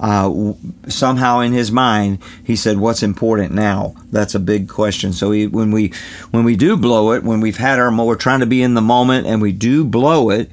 Uh, 0.00 0.54
somehow 0.88 1.40
in 1.40 1.52
his 1.52 1.70
mind 1.70 2.18
he 2.42 2.56
said 2.56 2.78
what's 2.78 3.02
important 3.02 3.52
now? 3.52 3.94
That's 4.10 4.34
a 4.34 4.40
big 4.40 4.68
question. 4.68 5.12
So 5.12 5.30
he, 5.30 5.46
when 5.46 5.70
we 5.70 5.92
when 6.30 6.44
we 6.44 6.56
do 6.56 6.76
blow 6.76 7.12
it 7.12 7.22
when 7.22 7.40
we've 7.40 7.58
had 7.58 7.78
our 7.78 7.90
we're 7.94 8.16
trying 8.16 8.40
to 8.40 8.46
be 8.46 8.62
in 8.62 8.74
the 8.74 8.80
moment 8.80 9.26
and 9.26 9.42
we 9.42 9.52
do 9.52 9.84
blow 9.84 10.30
it 10.30 10.50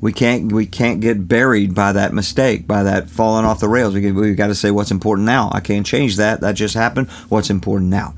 we 0.00 0.12
can't 0.12 0.50
we 0.50 0.66
can't 0.66 1.00
get 1.00 1.28
buried 1.28 1.74
by 1.74 1.92
that 1.92 2.12
mistake 2.12 2.66
by 2.66 2.82
that 2.82 3.10
falling 3.10 3.44
off 3.44 3.60
the 3.60 3.68
rails. 3.68 3.94
We 3.94 4.12
we 4.12 4.34
got 4.34 4.48
to 4.48 4.54
say 4.54 4.70
what's 4.70 4.90
important 4.90 5.26
now? 5.26 5.50
I 5.52 5.60
can't 5.60 5.86
change 5.86 6.16
that. 6.16 6.40
That 6.40 6.54
just 6.54 6.74
happened. 6.74 7.10
What's 7.28 7.50
important 7.50 7.90
now? 7.90 8.14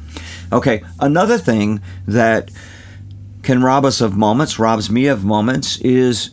Okay 0.53 0.83
another 1.01 1.39
thing 1.39 1.81
that 2.07 2.51
can 3.43 3.63
rob 3.63 3.85
us 3.85 4.01
of 4.01 4.17
moments 4.17 4.59
robs 4.59 4.91
me 4.91 5.07
of 5.07 5.25
moments 5.25 5.79
is 5.81 6.31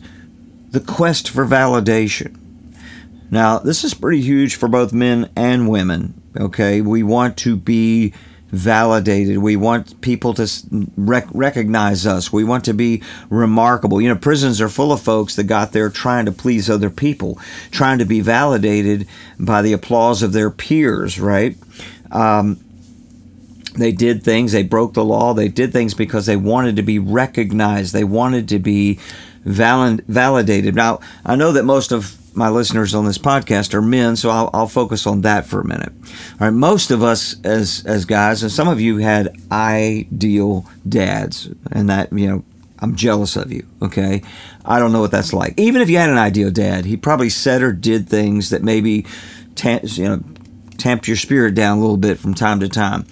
the 0.70 0.80
quest 0.80 1.30
for 1.30 1.46
validation 1.46 2.36
now, 3.30 3.58
this 3.58 3.84
is 3.84 3.94
pretty 3.94 4.20
huge 4.20 4.56
for 4.56 4.68
both 4.68 4.92
men 4.92 5.30
and 5.36 5.68
women. 5.68 6.20
Okay, 6.38 6.80
we 6.80 7.02
want 7.02 7.36
to 7.38 7.56
be 7.56 8.12
validated. 8.48 9.38
We 9.38 9.56
want 9.56 10.00
people 10.00 10.32
to 10.34 10.48
rec- 10.96 11.28
recognize 11.32 12.06
us. 12.06 12.32
We 12.32 12.44
want 12.44 12.64
to 12.66 12.74
be 12.74 13.02
remarkable. 13.28 14.00
You 14.00 14.08
know, 14.08 14.16
prisons 14.16 14.60
are 14.60 14.68
full 14.68 14.92
of 14.92 15.00
folks 15.00 15.36
that 15.36 15.44
got 15.44 15.72
there 15.72 15.90
trying 15.90 16.26
to 16.26 16.32
please 16.32 16.70
other 16.70 16.90
people, 16.90 17.38
trying 17.70 17.98
to 17.98 18.04
be 18.04 18.20
validated 18.20 19.08
by 19.38 19.62
the 19.62 19.72
applause 19.72 20.22
of 20.22 20.32
their 20.32 20.50
peers, 20.50 21.18
right? 21.18 21.56
Um, 22.12 22.60
they 23.74 23.92
did 23.92 24.22
things, 24.22 24.52
they 24.52 24.62
broke 24.62 24.94
the 24.94 25.04
law, 25.04 25.34
they 25.34 25.48
did 25.48 25.72
things 25.72 25.92
because 25.92 26.26
they 26.26 26.36
wanted 26.36 26.76
to 26.76 26.82
be 26.82 26.98
recognized, 26.98 27.92
they 27.92 28.04
wanted 28.04 28.48
to 28.48 28.58
be 28.58 28.98
valid- 29.44 30.04
validated. 30.08 30.74
Now, 30.74 31.00
I 31.26 31.36
know 31.36 31.52
that 31.52 31.64
most 31.64 31.92
of 31.92 32.16
my 32.36 32.50
listeners 32.50 32.94
on 32.94 33.06
this 33.06 33.18
podcast 33.18 33.72
are 33.74 33.82
men, 33.82 34.16
so 34.16 34.30
I'll, 34.30 34.50
I'll, 34.52 34.68
focus 34.68 35.06
on 35.06 35.22
that 35.22 35.46
for 35.46 35.60
a 35.60 35.64
minute. 35.64 35.92
All 36.32 36.46
right, 36.46 36.50
most 36.50 36.90
of 36.90 37.02
us 37.02 37.36
as 37.44 37.82
as 37.86 38.04
guys, 38.04 38.42
and 38.42 38.52
some 38.52 38.68
of 38.68 38.80
you 38.80 38.98
had 38.98 39.36
ideal 39.50 40.66
dads, 40.88 41.48
and 41.72 41.88
that 41.88 42.12
you 42.12 42.28
know, 42.28 42.44
I'm 42.78 42.94
jealous 42.94 43.36
of 43.36 43.50
you. 43.50 43.66
Okay, 43.82 44.22
I 44.64 44.78
don't 44.78 44.92
know 44.92 45.00
what 45.00 45.10
that's 45.10 45.32
like. 45.32 45.58
Even 45.58 45.80
if 45.80 45.88
you 45.88 45.96
had 45.96 46.10
an 46.10 46.18
ideal 46.18 46.50
dad, 46.50 46.84
he 46.84 46.96
probably 46.96 47.30
said 47.30 47.62
or 47.62 47.72
did 47.72 48.08
things 48.08 48.50
that 48.50 48.62
maybe, 48.62 49.06
you 49.64 50.04
know, 50.04 50.22
tamped 50.76 51.08
your 51.08 51.16
spirit 51.16 51.54
down 51.54 51.78
a 51.78 51.80
little 51.80 51.96
bit 51.96 52.18
from 52.18 52.34
time 52.34 52.60
to 52.60 52.68
time. 52.68 53.06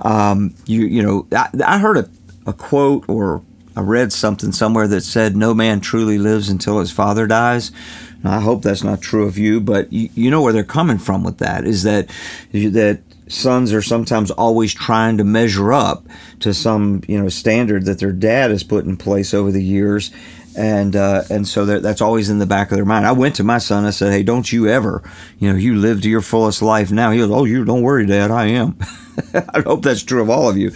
Um, 0.00 0.54
you 0.64 0.86
you 0.86 1.02
know, 1.02 1.26
I, 1.32 1.48
I 1.64 1.78
heard 1.78 1.98
a, 1.98 2.08
a 2.46 2.52
quote 2.52 3.04
or 3.08 3.42
I 3.76 3.82
read 3.82 4.12
something 4.12 4.52
somewhere 4.52 4.88
that 4.88 5.02
said, 5.02 5.36
"No 5.36 5.54
man 5.54 5.80
truly 5.80 6.18
lives 6.18 6.48
until 6.48 6.80
his 6.80 6.90
father 6.90 7.26
dies." 7.26 7.72
Now, 8.22 8.36
I 8.36 8.40
hope 8.40 8.62
that's 8.62 8.84
not 8.84 9.00
true 9.00 9.26
of 9.26 9.38
you, 9.38 9.60
but 9.60 9.92
you, 9.92 10.10
you 10.14 10.30
know 10.30 10.42
where 10.42 10.52
they're 10.52 10.64
coming 10.64 10.98
from 10.98 11.24
with 11.24 11.38
that 11.38 11.64
is 11.64 11.82
that 11.84 12.08
that 12.52 13.00
sons 13.28 13.72
are 13.72 13.82
sometimes 13.82 14.30
always 14.32 14.74
trying 14.74 15.16
to 15.18 15.24
measure 15.24 15.72
up 15.72 16.04
to 16.40 16.52
some 16.52 17.02
you 17.06 17.20
know 17.20 17.28
standard 17.28 17.84
that 17.84 18.00
their 18.00 18.12
dad 18.12 18.50
has 18.50 18.64
put 18.64 18.84
in 18.84 18.96
place 18.96 19.32
over 19.32 19.52
the 19.52 19.62
years 19.62 20.10
and 20.56 20.96
uh, 20.96 21.22
and 21.30 21.46
so 21.46 21.64
that's 21.64 22.00
always 22.00 22.28
in 22.28 22.38
the 22.38 22.46
back 22.46 22.70
of 22.70 22.76
their 22.76 22.84
mind. 22.84 23.06
I 23.06 23.12
went 23.12 23.36
to 23.36 23.44
my 23.44 23.58
son. 23.58 23.84
I 23.84 23.90
said, 23.90 24.12
"Hey, 24.12 24.22
don't 24.22 24.50
you 24.52 24.66
ever, 24.66 25.02
you 25.38 25.50
know, 25.50 25.56
you 25.56 25.76
live 25.76 26.02
to 26.02 26.10
your 26.10 26.22
fullest 26.22 26.60
life 26.60 26.90
now." 26.90 27.10
He 27.10 27.18
goes, 27.18 27.30
"Oh, 27.30 27.44
you 27.44 27.64
don't 27.64 27.82
worry, 27.82 28.06
Dad. 28.06 28.30
I 28.30 28.46
am." 28.46 28.76
I 29.34 29.60
hope 29.60 29.82
that's 29.82 30.02
true 30.02 30.22
of 30.22 30.30
all 30.30 30.48
of 30.48 30.56
you. 30.56 30.72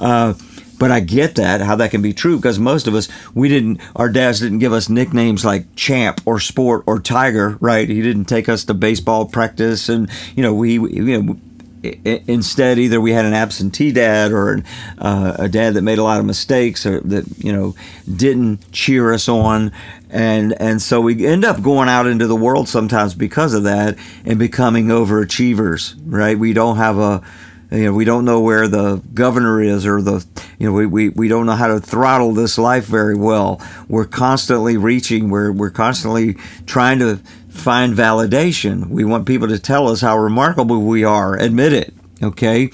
Uh, 0.00 0.34
But 0.78 0.90
I 0.90 1.00
get 1.00 1.34
that 1.36 1.60
how 1.60 1.76
that 1.76 1.90
can 1.90 2.02
be 2.02 2.12
true 2.12 2.36
because 2.36 2.58
most 2.58 2.86
of 2.86 2.94
us 2.94 3.08
we 3.34 3.48
didn't 3.48 3.80
our 3.96 4.08
dads 4.08 4.40
didn't 4.40 4.60
give 4.60 4.72
us 4.72 4.88
nicknames 4.88 5.44
like 5.44 5.74
champ 5.74 6.20
or 6.24 6.40
sport 6.40 6.84
or 6.86 7.00
tiger, 7.00 7.58
right? 7.60 7.88
He 7.88 8.00
didn't 8.00 8.26
take 8.26 8.48
us 8.48 8.64
to 8.64 8.74
baseball 8.74 9.26
practice, 9.26 9.88
and 9.88 10.08
you 10.36 10.42
know 10.42 10.54
we 10.54 10.74
you 10.74 11.22
know 11.22 11.36
instead 11.82 12.78
either 12.78 13.00
we 13.00 13.12
had 13.12 13.24
an 13.24 13.34
absentee 13.34 13.92
dad 13.92 14.32
or 14.32 14.62
uh, 14.98 15.36
a 15.38 15.48
dad 15.48 15.74
that 15.74 15.82
made 15.82 15.98
a 15.98 16.02
lot 16.02 16.18
of 16.18 16.26
mistakes 16.26 16.84
or 16.84 17.00
that 17.00 17.24
you 17.38 17.52
know 17.52 17.74
didn't 18.16 18.70
cheer 18.72 19.12
us 19.12 19.28
on 19.28 19.70
and 20.10 20.60
and 20.60 20.82
so 20.82 21.00
we 21.00 21.24
end 21.26 21.44
up 21.44 21.62
going 21.62 21.88
out 21.88 22.06
into 22.06 22.26
the 22.26 22.36
world 22.36 22.68
sometimes 22.68 23.14
because 23.14 23.54
of 23.54 23.62
that 23.62 23.96
and 24.24 24.38
becoming 24.38 24.86
overachievers 24.86 25.94
right 26.06 26.38
we 26.38 26.52
don't 26.52 26.76
have 26.78 26.98
a 26.98 27.22
you 27.70 27.84
know 27.84 27.92
we 27.92 28.04
don't 28.04 28.24
know 28.24 28.40
where 28.40 28.68
the 28.68 29.02
governor 29.14 29.60
is 29.60 29.86
or 29.86 30.00
the 30.00 30.24
you 30.58 30.66
know 30.66 30.72
we, 30.72 30.86
we, 30.86 31.08
we 31.10 31.28
don't 31.28 31.46
know 31.46 31.54
how 31.56 31.68
to 31.68 31.80
throttle 31.80 32.32
this 32.32 32.58
life 32.58 32.86
very 32.86 33.14
well. 33.14 33.60
We're 33.88 34.06
constantly 34.06 34.76
reaching 34.76 35.30
we're 35.30 35.52
we're 35.52 35.70
constantly 35.70 36.34
trying 36.66 36.98
to 37.00 37.16
find 37.48 37.94
validation. 37.94 38.88
We 38.88 39.04
want 39.04 39.26
people 39.26 39.48
to 39.48 39.58
tell 39.58 39.88
us 39.88 40.00
how 40.00 40.18
remarkable 40.18 40.82
we 40.82 41.04
are. 41.04 41.36
Admit 41.36 41.72
it 41.72 41.94
okay? 42.22 42.70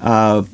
Uh, 0.00 0.44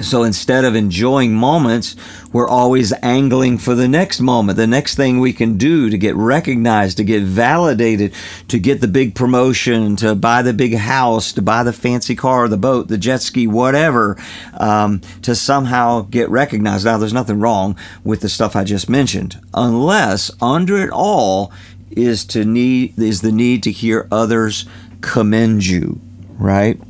so 0.00 0.22
instead 0.22 0.64
of 0.64 0.74
enjoying 0.74 1.34
moments, 1.34 1.96
we're 2.32 2.48
always 2.48 2.94
angling 3.02 3.58
for 3.58 3.74
the 3.74 3.88
next 3.88 4.20
moment, 4.20 4.56
the 4.56 4.66
next 4.66 4.94
thing 4.94 5.20
we 5.20 5.32
can 5.32 5.58
do 5.58 5.90
to 5.90 5.98
get 5.98 6.16
recognized, 6.16 6.96
to 6.96 7.04
get 7.04 7.22
validated, 7.22 8.14
to 8.48 8.58
get 8.58 8.80
the 8.80 8.88
big 8.88 9.14
promotion, 9.14 9.96
to 9.96 10.14
buy 10.14 10.40
the 10.40 10.54
big 10.54 10.74
house, 10.76 11.32
to 11.32 11.42
buy 11.42 11.62
the 11.62 11.72
fancy 11.72 12.14
car, 12.14 12.48
the 12.48 12.56
boat, 12.56 12.88
the 12.88 12.96
jet 12.96 13.20
ski, 13.20 13.46
whatever, 13.46 14.16
um, 14.54 15.00
to 15.20 15.34
somehow 15.34 16.02
get 16.02 16.30
recognized. 16.30 16.86
Now, 16.86 16.96
there's 16.96 17.12
nothing 17.12 17.40
wrong 17.40 17.76
with 18.02 18.22
the 18.22 18.28
stuff 18.30 18.56
I 18.56 18.64
just 18.64 18.88
mentioned, 18.88 19.38
unless 19.52 20.30
under 20.40 20.78
it 20.78 20.90
all 20.90 21.52
is 21.90 22.24
to 22.24 22.44
need 22.44 22.98
is 22.98 23.20
the 23.20 23.32
need 23.32 23.62
to 23.64 23.70
hear 23.70 24.08
others 24.10 24.64
commend 25.02 25.66
you, 25.66 26.00
right? 26.38 26.80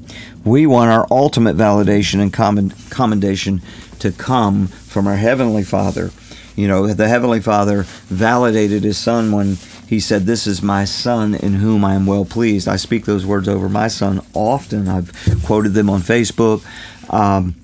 We 0.45 0.67
want 0.67 0.91
our 0.91 1.07
ultimate 1.11 1.57
validation 1.57 2.21
and 2.21 2.91
commendation 2.91 3.63
to 4.01 4.11
come 4.11 4.67
from 4.67 5.07
our 5.07 5.17
Heavenly 5.17 5.63
Father. 5.63 6.11
You 6.57 6.69
know, 6.69 6.93
the 6.93 7.09
Heavenly 7.09 7.41
Father 7.41 7.85
validated 8.07 8.83
His 8.83 8.99
Son 8.99 9.33
when 9.33 9.57
He 9.89 10.01
said, 10.01 10.27
This 10.27 10.47
is 10.47 10.61
my 10.61 10.85
Son 10.85 11.35
in 11.35 11.55
whom 11.55 11.85
I 11.85 11.95
am 11.95 12.07
well 12.07 12.25
pleased. 12.25 12.67
I 12.67 12.77
speak 12.77 13.05
those 13.05 13.25
words 13.25 13.49
over 13.49 13.69
my 13.69 13.89
son 13.89 14.21
often. 14.35 14.89
I've 14.89 15.13
quoted 15.45 15.75
them 15.75 15.89
on 15.89 16.01
Facebook. 16.01 16.65
Um, 17.09 17.55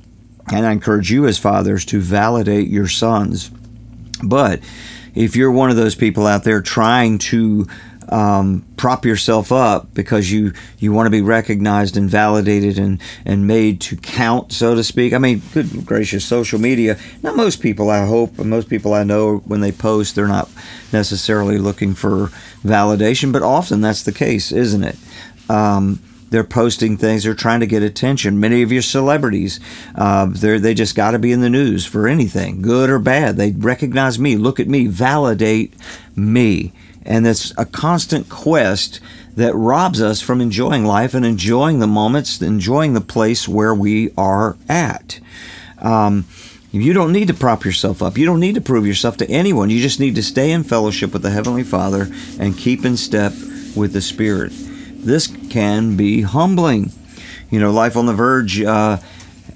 and 0.53 0.65
I 0.65 0.73
encourage 0.73 1.11
you 1.11 1.27
as 1.27 1.39
fathers 1.39 1.85
to 1.87 2.01
validate 2.01 2.69
your 2.69 2.89
sons. 2.89 3.51
But 4.23 4.61
if 5.15 5.37
you're 5.37 5.51
one 5.51 5.71
of 5.71 5.77
those 5.77 5.95
people 5.95 6.27
out 6.27 6.45
there 6.45 6.63
trying 6.63 7.19
to 7.19 7.67
um, 8.11 8.65
prop 8.77 9.05
yourself 9.05 9.53
up 9.53 9.93
because 9.95 10.31
you 10.31 10.53
you 10.79 10.93
want 10.93 11.07
to 11.07 11.11
be 11.11 11.21
recognized 11.21 11.97
and 11.97 12.09
validated 12.09 12.79
and 12.79 13.01
and 13.25 13.47
made 13.47 13.81
to 13.83 13.97
count, 13.97 14.53
so 14.53 14.75
to 14.75 14.83
speak. 14.83 15.13
I 15.13 15.19
mean, 15.19 15.43
good 15.53 15.87
gracious, 15.87 16.25
social 16.25 16.59
media. 16.59 16.99
Not 17.23 17.37
most 17.37 17.61
people, 17.61 17.91
I 17.91 18.07
hope, 18.07 18.39
and 18.39 18.51
most 18.51 18.69
people 18.69 18.95
I 18.95 19.05
know 19.05 19.39
when 19.39 19.61
they 19.61 19.73
post, 19.73 20.15
they're 20.15 20.29
not 20.29 20.49
necessarily 20.93 21.59
looking 21.59 21.95
for 21.95 22.29
validation, 22.65 23.33
but 23.33 23.43
often 23.43 23.81
that's 23.81 24.03
the 24.03 24.13
case, 24.13 24.53
isn't 24.53 24.85
it? 24.85 24.97
Um, 25.49 26.01
they're 26.31 26.45
posting 26.45 26.97
things. 26.97 27.25
They're 27.25 27.35
trying 27.35 27.61
to 27.61 27.67
get 27.67 27.83
attention. 27.83 28.41
Many 28.41 28.63
of 28.63 28.71
your 28.71 28.83
celebrities, 28.83 29.61
uh, 29.95 30.27
they 30.27 30.75
just 30.75 30.95
got 30.95 31.13
to 31.13 31.19
be 31.19 31.33
in 31.33 31.41
the 31.41 31.49
news 31.49 31.87
for 31.87 32.07
anything, 32.07 32.61
good 32.61 32.91
or 32.91 32.99
bad. 32.99 33.37
They 33.37 33.53
recognize 33.53 34.19
me. 34.19 34.37
Look 34.37 34.61
at 34.61 34.69
me. 34.69 34.87
Validate 34.87 35.75
me. 36.15 36.73
And 37.09 37.27
it's 37.27 37.53
a 37.57 37.65
constant 37.65 38.29
quest 38.29 39.01
that 39.35 39.55
robs 39.55 40.01
us 40.03 40.21
from 40.21 40.41
enjoying 40.41 40.85
life 40.85 41.15
and 41.15 41.25
enjoying 41.25 41.79
the 41.79 41.87
moments, 41.87 42.41
enjoying 42.43 42.93
the 42.93 43.01
place 43.01 43.49
where 43.49 43.75
we 43.75 44.13
are 44.19 44.57
at. 44.69 45.19
Um, 45.79 46.27
you 46.71 46.93
don't 46.93 47.13
need 47.13 47.29
to 47.29 47.35
prop 47.35 47.65
yourself 47.65 48.03
up. 48.03 48.19
You 48.19 48.27
don't 48.27 48.41
need 48.41 48.57
to 48.57 48.61
prove 48.61 48.87
yourself 48.87 49.17
to 49.19 49.31
anyone. 49.31 49.71
You 49.71 49.81
just 49.81 50.01
need 50.01 50.17
to 50.17 50.23
stay 50.23 50.51
in 50.51 50.65
fellowship 50.65 51.15
with 51.15 51.23
the 51.23 51.31
Heavenly 51.31 51.63
Father 51.63 52.09
and 52.39 52.59
keep 52.59 52.85
in 52.85 52.99
step 52.99 53.33
with 53.75 53.95
the 53.95 54.03
Spirit. 54.03 54.53
This 54.53 55.29
can 55.49 55.97
be 55.97 56.21
humbling. 56.21 56.93
You 57.51 57.59
know, 57.59 57.71
Life 57.71 57.97
on 57.97 58.05
the 58.05 58.13
Verge. 58.13 58.61
Uh, 58.61 58.99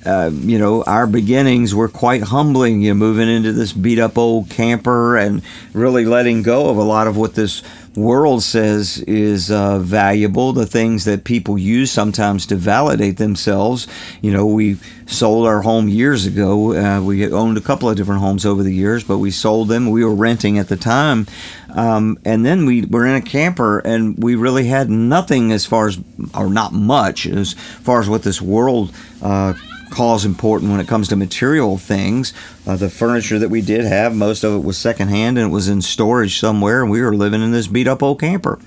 uh, 0.05 0.31
you 0.33 0.59
know, 0.59 0.83
our 0.85 1.07
beginnings 1.07 1.75
were 1.75 1.89
quite 1.89 2.23
humbling. 2.23 2.83
You 2.83 2.91
know, 2.91 2.95
moving 2.95 3.29
into 3.29 3.53
this 3.53 3.73
beat 3.73 3.99
up 3.99 4.19
old 4.19 4.51
camper 4.51 5.17
and 5.17 5.43
really 5.73 6.05
letting 6.05 6.43
go 6.43 6.69
of 6.69 6.77
a 6.77 6.83
lot 6.83 7.07
of 7.07 7.17
what 7.17 7.35
this 7.35 7.63
world 7.95 8.43
says 8.43 8.99
is 9.07 9.51
uh, 9.51 9.79
valuable, 9.79 10.53
the 10.53 10.67
things 10.67 11.05
that 11.05 11.25
people 11.25 11.59
use 11.59 11.91
sometimes 11.91 12.47
to 12.47 12.57
validate 12.57 13.19
themselves. 13.19 13.87
You 14.23 14.33
know, 14.33 14.47
we 14.47 14.77
sold 15.07 15.47
our 15.47 15.63
home 15.63 15.89
years 15.89 16.27
ago. 16.27 16.75
Uh, 16.75 17.03
we 17.03 17.31
owned 17.31 17.59
a 17.59 17.61
couple 17.61 17.89
of 17.89 17.97
different 17.97 18.23
homes 18.23 18.47
over 18.47 18.63
the 18.63 18.75
years, 18.75 19.05
but 19.05 19.19
we 19.19 19.31
sold 19.31 19.69
them. 19.69 19.91
We 19.91 20.05
were 20.05 20.15
renting 20.15 20.59
at 20.59 20.69
the 20.69 20.77
time. 20.77 21.27
Um, 21.75 22.19
and 22.25 22.45
then 22.45 22.67
we 22.67 22.83
were 22.83 23.07
in 23.07 23.15
a 23.15 23.23
camper 23.23 23.79
and 23.79 24.23
we 24.23 24.35
really 24.35 24.67
had 24.67 24.91
nothing 24.91 25.53
as 25.53 25.65
far 25.65 25.89
as, 25.89 25.99
or 26.35 26.49
not 26.49 26.73
much, 26.73 27.27
as 27.27 27.53
far 27.53 28.01
as 28.01 28.09
what 28.09 28.23
this 28.23 28.43
world 28.43 28.93
uh, 29.23 29.55
calls 29.93 30.25
important 30.25 30.73
when 30.73 30.81
it 30.81 30.89
comes 30.89 31.09
to 31.09 31.17
material 31.17 31.79
things. 31.79 32.33
Uh, 32.67 32.77
the 32.77 32.91
furniture 32.91 33.39
that 33.39 33.51
we 33.51 33.61
did 33.61 33.85
have, 33.85 34.15
most 34.15 34.43
of 34.43 34.55
it 34.55 34.65
was 34.65 34.77
secondhand 34.77 35.39
and 35.39 35.49
it 35.49 35.55
was 35.55 35.69
in 35.69 35.81
storage 35.83 36.41
somewhere, 36.41 36.83
and 36.83 36.91
we 36.91 37.01
were 37.01 37.15
living 37.15 37.43
in 37.43 37.53
this 37.53 37.69
beat 37.69 37.87
up 37.87 38.03
old 38.03 38.19
camper. 38.19 38.59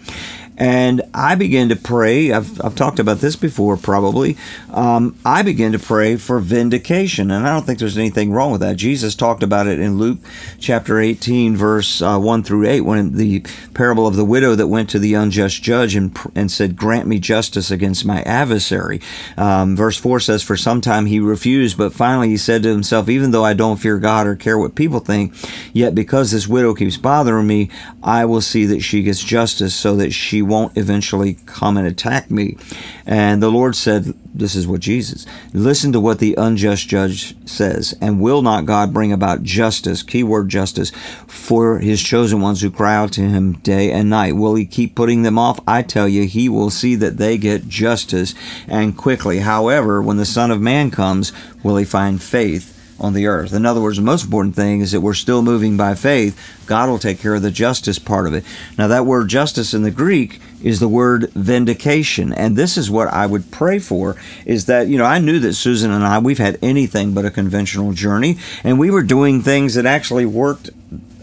And 0.58 1.02
I 1.14 1.36
began 1.36 1.70
to 1.70 1.76
pray. 1.76 2.32
I've, 2.32 2.64
I've 2.64 2.76
talked 2.76 3.00
about 3.00 3.20
this 3.20 3.36
before, 3.36 3.76
probably. 3.76 4.38
Um, 4.72 5.18
I 5.26 5.42
began 5.42 5.74
to 5.74 5.80
pray 5.80 6.16
for 6.16 6.40
vindication. 6.40 7.30
And 7.32 7.46
I 7.46 7.54
don't 7.54 7.66
think 7.66 7.80
there's 7.80 7.98
anything 7.98 8.32
wrong 8.32 8.52
with 8.52 8.62
that. 8.62 8.78
Jesus 8.78 9.16
talked 9.16 9.44
about 9.44 9.68
it 9.68 9.80
in 9.80 9.98
Luke 9.98 10.20
chapter 10.60 11.00
18, 11.00 11.58
verse 11.58 12.02
uh, 12.02 12.18
1 12.20 12.44
through 12.44 12.68
8, 12.68 12.82
when 12.82 13.18
the 13.18 13.42
parable 13.74 14.08
of 14.08 14.16
the 14.16 14.24
widow 14.24 14.56
that 14.56 14.68
went 14.68 14.90
to 14.92 15.00
the 15.00 15.14
unjust 15.14 15.62
judge 15.62 15.96
and, 15.96 16.18
and 16.36 16.50
said, 16.50 16.78
Grant 16.78 17.08
me 17.08 17.20
justice 17.20 17.70
against 17.70 18.06
my 18.06 18.22
adversary. 18.22 19.02
Um, 19.38 19.76
verse 19.76 19.98
4 19.98 20.22
says, 20.22 20.42
For 20.42 20.56
some 20.56 20.80
time 20.80 21.06
he 21.06 21.20
refused, 21.20 21.78
but 21.78 21.94
finally 21.94 22.30
he 22.30 22.38
said 22.38 22.64
to 22.64 22.70
himself, 22.70 23.10
Even 23.10 23.32
though 23.32 23.44
I 23.44 23.54
don't 23.54 23.78
fear 23.78 23.98
God 23.98 24.26
or 24.26 24.36
care 24.36 24.58
what 24.58 24.76
people 24.76 25.00
think, 25.00 25.34
yet 25.74 25.96
because 25.96 26.32
this 26.32 26.48
widow 26.48 26.74
keeps 26.74 26.98
bothering 26.98 27.48
me, 27.48 27.70
I 28.02 28.24
will 28.26 28.42
see 28.42 28.66
that 28.68 28.82
she 28.82 29.04
gets 29.04 29.24
justice 29.24 29.76
so 29.76 29.98
that 29.98 30.14
she 30.14 30.45
won't 30.48 30.78
eventually 30.78 31.38
come 31.46 31.78
and 31.78 31.88
attack 31.88 32.32
me. 32.32 32.58
And 33.06 33.42
the 33.42 33.52
Lord 33.52 33.76
said, 33.76 34.14
This 34.34 34.56
is 34.56 34.68
what 34.68 34.82
Jesus, 34.82 35.26
listen 35.54 35.92
to 35.94 36.00
what 36.00 36.20
the 36.20 36.36
unjust 36.38 36.88
judge 36.88 37.36
says. 37.48 37.96
And 38.02 38.22
will 38.22 38.42
not 38.42 38.66
God 38.66 38.94
bring 38.94 39.12
about 39.12 39.44
justice, 39.44 40.04
keyword 40.04 40.50
justice, 40.50 40.92
for 41.28 41.80
his 41.80 42.02
chosen 42.02 42.42
ones 42.42 42.62
who 42.62 42.72
cry 42.72 42.96
out 42.96 43.12
to 43.14 43.22
him 43.22 43.54
day 43.54 43.92
and 43.92 44.10
night? 44.10 44.36
Will 44.36 44.56
he 44.56 44.66
keep 44.66 44.96
putting 44.96 45.24
them 45.24 45.38
off? 45.38 45.60
I 45.68 45.82
tell 45.82 46.08
you, 46.08 46.24
he 46.24 46.50
will 46.50 46.70
see 46.70 46.96
that 46.96 47.18
they 47.18 47.38
get 47.38 47.68
justice 47.68 48.34
and 48.68 48.98
quickly. 48.98 49.40
However, 49.40 50.02
when 50.02 50.18
the 50.18 50.26
Son 50.26 50.52
of 50.52 50.62
Man 50.62 50.92
comes, 50.92 51.32
will 51.64 51.78
he 51.78 51.86
find 51.86 52.22
faith? 52.22 52.75
On 53.00 53.14
the 53.14 53.28
earth. 53.28 53.54
In 53.54 53.66
other 53.66 53.82
words, 53.82 53.98
the 53.98 54.04
most 54.04 54.26
important 54.26 54.56
thing 54.56 54.82
is 54.82 54.92
that 54.92 55.02
we're 55.02 55.14
still 55.14 55.42
moving 55.42 55.76
by 55.76 55.96
faith. 55.96 56.40
God 56.66 56.90
will 56.90 57.00
take 57.00 57.20
care 57.20 57.36
of 57.36 57.42
the 57.42 57.52
justice 57.52 58.00
part 58.00 58.26
of 58.26 58.34
it. 58.34 58.44
Now, 58.78 58.88
that 58.88 59.06
word 59.06 59.28
justice 59.28 59.74
in 59.74 59.84
the 59.84 59.92
Greek 59.92 60.40
is 60.64 60.80
the 60.80 60.88
word 60.88 61.30
vindication. 61.32 62.34
And 62.34 62.56
this 62.56 62.78
is 62.78 62.90
what 62.90 63.10
I 63.10 63.26
would 63.26 63.52
pray 63.52 63.80
for 63.80 64.16
is 64.46 64.66
that, 64.66 64.88
you 64.88 64.98
know, 64.98 65.06
I 65.06 65.20
knew 65.20 65.40
that 65.40 65.54
Susan 65.54 65.92
and 65.92 66.04
I, 66.04 66.20
we've 66.20 66.38
had 66.38 66.58
anything 66.62 67.14
but 67.14 67.26
a 67.26 67.32
conventional 67.32 67.94
journey, 67.94 68.38
and 68.64 68.80
we 68.80 68.90
were 68.90 69.04
doing 69.04 69.42
things 69.42 69.76
that 69.76 69.86
actually 69.86 70.26
worked 70.26 70.70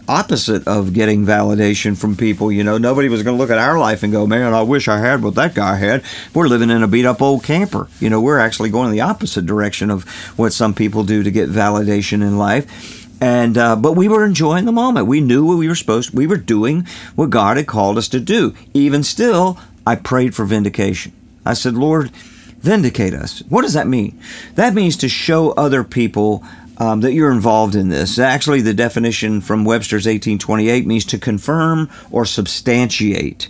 opposite 0.07 0.67
of 0.67 0.93
getting 0.93 1.25
validation 1.25 1.97
from 1.97 2.15
people. 2.15 2.51
You 2.51 2.63
know, 2.63 2.77
nobody 2.77 3.09
was 3.09 3.23
going 3.23 3.37
to 3.37 3.41
look 3.41 3.51
at 3.51 3.57
our 3.57 3.79
life 3.79 4.03
and 4.03 4.11
go, 4.11 4.27
man, 4.27 4.53
I 4.53 4.61
wish 4.61 4.87
I 4.87 4.99
had 4.99 5.23
what 5.23 5.35
that 5.35 5.55
guy 5.55 5.75
had. 5.75 6.03
We're 6.33 6.47
living 6.47 6.69
in 6.69 6.83
a 6.83 6.87
beat 6.87 7.05
up 7.05 7.21
old 7.21 7.43
camper. 7.43 7.87
You 7.99 8.09
know, 8.09 8.21
we're 8.21 8.39
actually 8.39 8.69
going 8.69 8.91
the 8.91 9.01
opposite 9.01 9.45
direction 9.45 9.89
of 9.89 10.07
what 10.37 10.53
some 10.53 10.73
people 10.73 11.03
do 11.03 11.23
to 11.23 11.31
get 11.31 11.49
validation 11.49 12.21
in 12.21 12.37
life. 12.37 13.01
And 13.21 13.57
uh, 13.57 13.77
but 13.77 13.93
we 13.93 14.09
were 14.09 14.25
enjoying 14.25 14.65
the 14.65 14.71
moment. 14.73 15.07
We 15.07 15.21
knew 15.21 15.45
what 15.45 15.57
we 15.57 15.69
were 15.69 15.75
supposed. 15.75 16.13
We 16.13 16.27
were 16.27 16.37
doing 16.37 16.85
what 17.15 17.29
God 17.29 17.55
had 17.55 17.67
called 17.67 17.97
us 17.97 18.09
to 18.09 18.19
do. 18.19 18.53
Even 18.73 19.01
still, 19.03 19.57
I 19.87 19.95
prayed 19.95 20.35
for 20.35 20.43
vindication. 20.43 21.13
I 21.45 21.53
said, 21.53 21.75
Lord, 21.75 22.11
vindicate 22.59 23.13
us. 23.13 23.39
What 23.49 23.61
does 23.61 23.73
that 23.73 23.87
mean? 23.87 24.19
That 24.55 24.73
means 24.73 24.97
to 24.97 25.09
show 25.09 25.51
other 25.51 25.83
people 25.83 26.43
um, 26.77 27.01
that 27.01 27.13
you're 27.13 27.31
involved 27.31 27.75
in 27.75 27.89
this. 27.89 28.17
Actually, 28.17 28.61
the 28.61 28.73
definition 28.73 29.41
from 29.41 29.65
Webster's 29.65 30.05
1828 30.05 30.85
means 30.85 31.05
to 31.05 31.17
confirm 31.17 31.89
or 32.11 32.25
substantiate. 32.25 33.49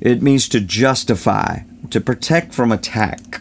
It 0.00 0.22
means 0.22 0.48
to 0.50 0.60
justify, 0.60 1.60
to 1.90 2.00
protect 2.00 2.52
from 2.52 2.72
attack, 2.72 3.40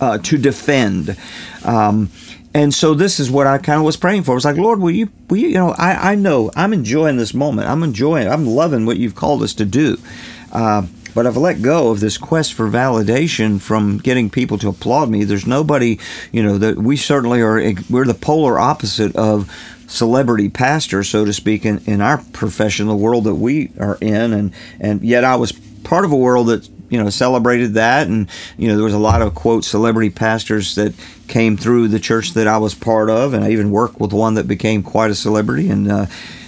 uh, 0.00 0.18
to 0.18 0.38
defend. 0.38 1.16
Um, 1.64 2.10
and 2.52 2.74
so 2.74 2.94
this 2.94 3.20
is 3.20 3.30
what 3.30 3.46
I 3.46 3.58
kind 3.58 3.78
of 3.78 3.84
was 3.84 3.96
praying 3.96 4.24
for. 4.24 4.32
I 4.32 4.34
was 4.34 4.44
like, 4.44 4.56
Lord, 4.56 4.80
will 4.80 4.90
you, 4.90 5.10
will 5.28 5.36
you, 5.36 5.48
you 5.48 5.54
know, 5.54 5.70
I, 5.70 6.12
I 6.12 6.14
know 6.16 6.50
I'm 6.56 6.72
enjoying 6.72 7.16
this 7.16 7.32
moment. 7.32 7.68
I'm 7.68 7.82
enjoying, 7.82 8.26
I'm 8.28 8.46
loving 8.46 8.86
what 8.86 8.96
you've 8.96 9.14
called 9.14 9.42
us 9.42 9.54
to 9.54 9.64
do. 9.64 9.98
Uh, 10.50 10.82
but 11.14 11.26
I've 11.26 11.36
let 11.36 11.62
go 11.62 11.90
of 11.90 12.00
this 12.00 12.18
quest 12.18 12.54
for 12.54 12.68
validation 12.68 13.60
from 13.60 13.98
getting 13.98 14.30
people 14.30 14.58
to 14.58 14.68
applaud 14.68 15.08
me. 15.08 15.24
There's 15.24 15.46
nobody, 15.46 15.98
you 16.32 16.42
know, 16.42 16.58
that 16.58 16.76
we 16.76 16.96
certainly 16.96 17.40
are, 17.40 17.60
we're 17.88 18.04
the 18.04 18.14
polar 18.14 18.58
opposite 18.58 19.14
of 19.16 19.50
celebrity 19.86 20.48
pastor, 20.48 21.02
so 21.02 21.24
to 21.24 21.32
speak, 21.32 21.64
in, 21.64 21.78
in 21.86 22.00
our 22.00 22.18
profession, 22.32 22.86
the 22.86 22.96
world 22.96 23.24
that 23.24 23.34
we 23.34 23.70
are 23.78 23.98
in. 24.00 24.32
And, 24.32 24.52
and 24.78 25.02
yet 25.02 25.24
I 25.24 25.36
was 25.36 25.52
part 25.82 26.04
of 26.04 26.12
a 26.12 26.16
world 26.16 26.48
that 26.48 26.68
you 26.90 27.02
know 27.02 27.08
celebrated 27.08 27.74
that. 27.74 28.08
And 28.08 28.28
you 28.58 28.68
know 28.68 28.74
there 28.74 28.84
was 28.84 28.94
a 28.94 28.98
lot 28.98 29.22
of 29.22 29.34
quote 29.34 29.64
celebrity 29.64 30.10
pastors 30.10 30.74
that 30.74 30.92
came 31.28 31.56
through 31.56 31.88
the 31.88 32.00
church 32.00 32.32
that 32.32 32.46
I 32.46 32.58
was 32.58 32.74
part 32.74 33.08
of. 33.08 33.32
And 33.32 33.44
I 33.44 33.50
even 33.50 33.70
worked 33.70 33.98
with 33.98 34.12
one 34.12 34.34
that 34.34 34.48
became 34.48 34.82
quite 34.82 35.10
a 35.10 35.14
celebrity 35.14 35.70
and 35.70 35.90
uh, 35.90 36.06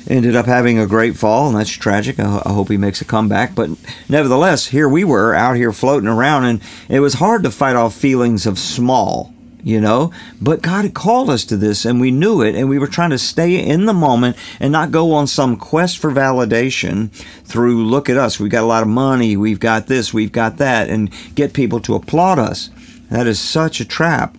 ended 0.08 0.36
up 0.36 0.46
having 0.46 0.78
a 0.78 0.86
great 0.86 1.16
fall. 1.16 1.48
And 1.48 1.56
that's 1.56 1.70
tragic. 1.70 2.18
I, 2.18 2.42
I 2.44 2.52
hope 2.52 2.68
he 2.68 2.76
makes 2.76 3.00
a 3.00 3.04
comeback. 3.04 3.54
But 3.54 3.70
nevertheless 4.08 4.66
here 4.66 4.88
we 4.88 5.04
were 5.04 5.34
out 5.34 5.56
here 5.56 5.72
floating 5.72 6.08
around. 6.08 6.44
And 6.44 6.60
it 6.88 7.00
was 7.00 7.14
hard 7.14 7.44
to 7.44 7.50
fight 7.50 7.76
off 7.76 7.94
feelings 7.94 8.44
of 8.46 8.58
small 8.58 9.31
you 9.62 9.80
know? 9.80 10.12
But 10.40 10.62
god 10.62 10.84
had 10.84 10.94
called 10.94 11.30
us 11.30 11.44
to 11.46 11.56
this 11.56 11.84
and 11.84 12.00
we 12.00 12.10
knew 12.10 12.42
it 12.42 12.54
and 12.54 12.68
we 12.68 12.78
were 12.78 12.86
trying 12.86 13.10
to 13.10 13.18
stay 13.18 13.56
in 13.56 13.86
the 13.86 13.92
moment 13.92 14.36
and 14.60 14.72
not 14.72 14.90
go 14.90 15.12
on 15.12 15.26
some 15.26 15.56
quest 15.56 15.98
for 15.98 16.10
validation 16.10 17.10
through 17.44 17.84
look 17.84 18.08
at 18.08 18.16
us 18.16 18.40
we've 18.40 18.50
got 18.50 18.64
a 18.64 18.66
lot 18.66 18.82
of 18.82 18.88
money 18.88 19.36
we've 19.36 19.60
got 19.60 19.86
this 19.86 20.12
we've 20.12 20.32
got 20.32 20.56
that 20.58 20.88
and 20.88 21.10
get 21.34 21.52
people 21.52 21.80
to 21.80 21.94
applaud 21.94 22.38
us. 22.38 22.70
That 23.10 23.26
is 23.26 23.38
such 23.38 23.80
a 23.80 23.84
trap. 23.84 24.36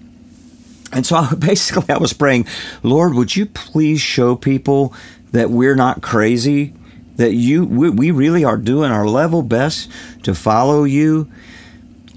And 0.91 1.05
so 1.05 1.35
basically 1.39 1.93
i 1.93 1.97
was 1.97 2.13
praying 2.13 2.47
lord 2.81 3.13
would 3.13 3.35
you 3.35 3.45
please 3.45 4.01
show 4.01 4.35
people 4.35 4.93
that 5.33 5.49
we're 5.49 5.75
not 5.75 6.01
crazy? 6.01 6.73
That 7.17 7.33
you 7.33 7.65
we, 7.65 7.89
we 7.89 8.11
really 8.11 8.43
are 8.43 8.57
doing 8.57 8.91
our 8.91 9.07
level 9.07 9.43
best 9.43 9.91
to 10.23 10.33
follow 10.33 10.83
you 10.83 11.29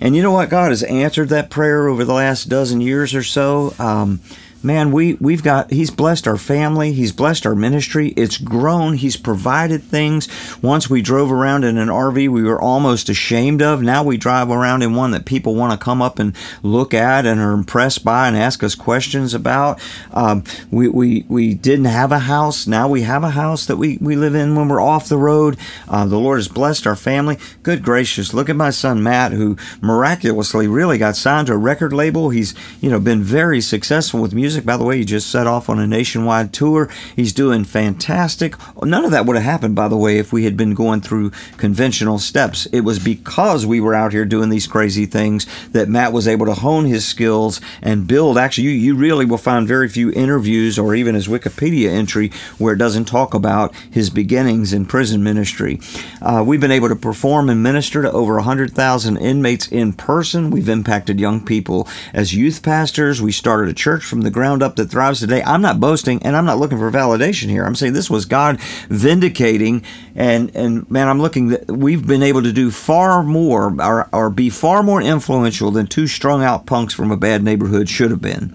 and 0.01 0.15
you 0.15 0.23
know 0.23 0.33
what? 0.33 0.51
God 0.51 0.71
has 0.71 0.83
answered 0.83 1.29
that 1.31 1.51
prayer 1.51 1.89
over 1.89 2.05
the 2.05 2.13
last 2.13 2.45
dozen 2.45 2.81
years 2.81 3.15
or 3.15 3.23
so. 3.23 3.75
Um, 3.79 4.21
man, 4.67 4.91
we 4.91 5.15
we've 5.15 5.45
got 5.45 5.71
he's 5.71 5.91
blessed 5.91 6.27
our 6.27 6.37
family, 6.37 6.93
he's 6.93 7.13
blessed 7.13 7.47
our 7.47 7.55
ministry. 7.55 8.09
It's 8.09 8.37
grown. 8.37 8.95
He's 8.95 9.17
provided 9.17 9.83
things. 9.83 10.29
Once 10.61 10.91
we 10.91 11.01
drove 11.01 11.31
around 11.31 11.65
in 11.65 11.79
an 11.79 11.89
RV 11.89 12.29
we 12.29 12.43
were 12.43 12.61
almost 12.61 13.09
ashamed 13.09 13.63
of. 13.63 13.81
Now 13.81 14.03
we 14.03 14.17
drive 14.17 14.51
around 14.51 14.83
in 14.83 14.95
one 14.95 15.13
that 15.13 15.25
people 15.25 15.55
want 15.55 15.73
to 15.73 15.83
come 15.83 16.03
up 16.03 16.19
and 16.19 16.37
look 16.63 16.93
at 16.93 17.25
and 17.25 17.41
are 17.41 17.53
impressed 17.53 18.05
by 18.05 18.27
and 18.27 18.37
ask 18.37 18.65
us 18.65 18.75
questions 18.75 19.33
about. 19.33 19.81
Um, 20.13 20.43
we, 20.71 20.89
we 20.89 21.25
we 21.29 21.55
didn't 21.55 21.85
have 21.85 22.11
a 22.11 22.19
house. 22.19 22.67
Now 22.67 22.89
we 22.89 23.03
have 23.03 23.23
a 23.23 23.31
house 23.31 23.67
that 23.67 23.77
we, 23.77 23.99
we 24.01 24.17
live 24.17 24.35
in 24.35 24.57
when 24.57 24.69
we're 24.69 24.83
off 24.83 25.09
the 25.09 25.17
road. 25.17 25.57
Uh, 25.89 26.07
the 26.07 26.19
Lord 26.19 26.39
has 26.39 26.49
blessed 26.49 26.87
our 26.87 26.97
family. 26.97 27.39
Good 27.63 27.85
gracious, 27.85 28.35
look 28.35 28.49
at 28.49 28.57
my 28.57 28.71
son 28.71 29.03
Matt, 29.03 29.31
who 29.31 29.57
miraculously 29.81 30.67
really 30.67 30.99
got 30.99 31.15
signed 31.15 31.47
to 31.47 31.53
a 31.53 31.57
record 31.57 31.93
label. 31.93 32.31
He's 32.31 32.55
you 32.81 32.91
know 32.91 32.99
been 32.99 33.23
very 33.23 33.61
successful 33.61 34.21
with 34.21 34.35
music 34.35 34.56
music. 34.57 34.67
By 34.67 34.79
the 34.79 34.85
way, 34.85 34.99
he 34.99 35.05
just 35.05 35.31
set 35.31 35.47
off 35.47 35.69
on 35.69 35.79
a 35.79 35.87
nationwide 35.87 36.53
tour. 36.55 36.89
He's 37.15 37.35
doing 37.35 37.65
fantastic. 37.65 38.55
None 38.83 39.05
of 39.05 39.11
that 39.11 39.27
would 39.27 39.37
have 39.37 39.45
happened, 39.45 39.75
by 39.75 39.89
the 39.89 39.99
way, 39.99 40.19
if 40.19 40.33
we 40.33 40.45
had 40.45 40.57
been 40.57 40.73
going 40.73 41.03
through 41.03 41.31
conventional 41.59 42.19
steps. 42.19 42.65
It 42.73 42.81
was 42.81 42.99
because 42.99 43.67
we 43.67 43.81
were 43.81 43.95
out 43.95 44.13
here 44.13 44.25
doing 44.25 44.49
these 44.49 44.67
crazy 44.67 45.05
things 45.05 45.47
that 45.73 45.91
Matt 45.91 46.15
was 46.15 46.27
able 46.27 46.47
to 46.47 46.55
hone 46.55 46.87
his 46.87 47.07
skills 47.07 47.61
and 47.83 48.07
build. 48.07 48.39
Actually, 48.39 48.65
you, 48.65 48.71
you 48.71 48.97
really 48.97 49.27
will 49.27 49.37
find 49.37 49.69
very 49.69 49.91
few 49.91 50.11
interviews 50.13 50.79
or 50.79 50.95
even 50.95 51.15
his 51.15 51.29
Wikipedia 51.29 51.91
entry 51.91 52.31
where 52.57 52.73
it 52.73 52.79
doesn't 52.79 53.05
talk 53.05 53.35
about 53.35 53.75
his 53.91 54.09
beginnings 54.09 54.73
in 54.73 54.87
prison 54.87 55.23
ministry. 55.23 55.79
Uh, 56.23 56.43
we've 56.47 56.63
been 56.63 56.71
able 56.71 56.89
to 56.89 56.97
perform 56.97 57.51
and 57.51 57.63
minister 57.63 58.01
to 58.01 58.11
over 58.11 58.37
100,000 58.37 59.17
inmates 59.19 59.69
in 59.69 59.93
person. 59.93 60.51
We've 60.51 60.69
impacted 60.69 61.21
young 61.21 61.45
people 61.45 61.89
as 62.15 62.35
youth 62.35 62.63
pastors. 62.63 63.21
We 63.21 63.33
started 63.33 63.69
a 63.69 63.75
church 63.75 64.05
from 64.05 64.23
the 64.23 64.31
ground 64.37 64.63
up 64.63 64.77
that 64.77 64.91
thrives 64.91 65.21
today. 65.21 65.43
I'm 65.43 65.63
not 65.63 65.81
boasting 65.81 66.23
and 66.23 66.37
I'm 66.37 66.45
not 66.45 66.59
looking 66.59 66.77
for 66.77 66.91
validation 66.91 67.49
here. 67.49 67.65
I'm 67.65 67.75
saying 67.75 67.95
this 67.95 68.11
was 68.11 68.27
God 68.27 68.61
vindicating 68.91 69.83
and 70.15 70.55
and 70.55 70.89
man, 70.91 71.09
I'm 71.09 71.23
looking 71.23 71.49
that 71.49 71.67
we've 71.69 72.07
been 72.07 72.23
able 72.23 72.43
to 72.43 72.53
do 72.53 72.71
far 72.71 73.23
more 73.23 73.75
or, 73.81 74.09
or 74.13 74.29
be 74.29 74.51
far 74.51 74.83
more 74.83 75.01
influential 75.01 75.71
than 75.71 75.87
two 75.87 76.07
strung 76.07 76.45
out 76.45 76.67
punks 76.67 76.93
from 76.93 77.11
a 77.11 77.17
bad 77.17 77.43
neighborhood 77.43 77.89
should 77.89 78.11
have 78.11 78.21
been. 78.21 78.55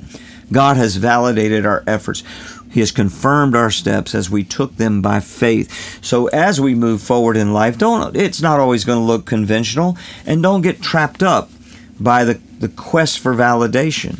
God 0.51 0.77
has 0.77 0.97
validated 0.97 1.65
our 1.65 1.83
efforts. 1.87 2.23
He 2.69 2.79
has 2.79 2.91
confirmed 2.91 3.55
our 3.55 3.71
steps 3.71 4.13
as 4.13 4.29
we 4.29 4.43
took 4.43 4.75
them 4.75 5.01
by 5.01 5.19
faith. 5.19 6.05
So 6.05 6.27
as 6.27 6.61
we 6.61 6.75
move 6.75 7.01
forward 7.01 7.37
in 7.37 7.53
life, 7.53 7.79
don't 7.79 8.15
it's 8.15 8.39
not 8.39 8.59
always 8.59 8.85
going 8.85 8.99
to 8.99 9.03
look 9.03 9.25
conventional 9.25 9.97
and 10.27 10.43
don't 10.43 10.61
get 10.61 10.79
trapped 10.79 11.23
up 11.23 11.49
by 11.99 12.23
the, 12.23 12.39
the 12.59 12.69
quest 12.69 13.17
for 13.17 13.33
validation. 13.33 14.19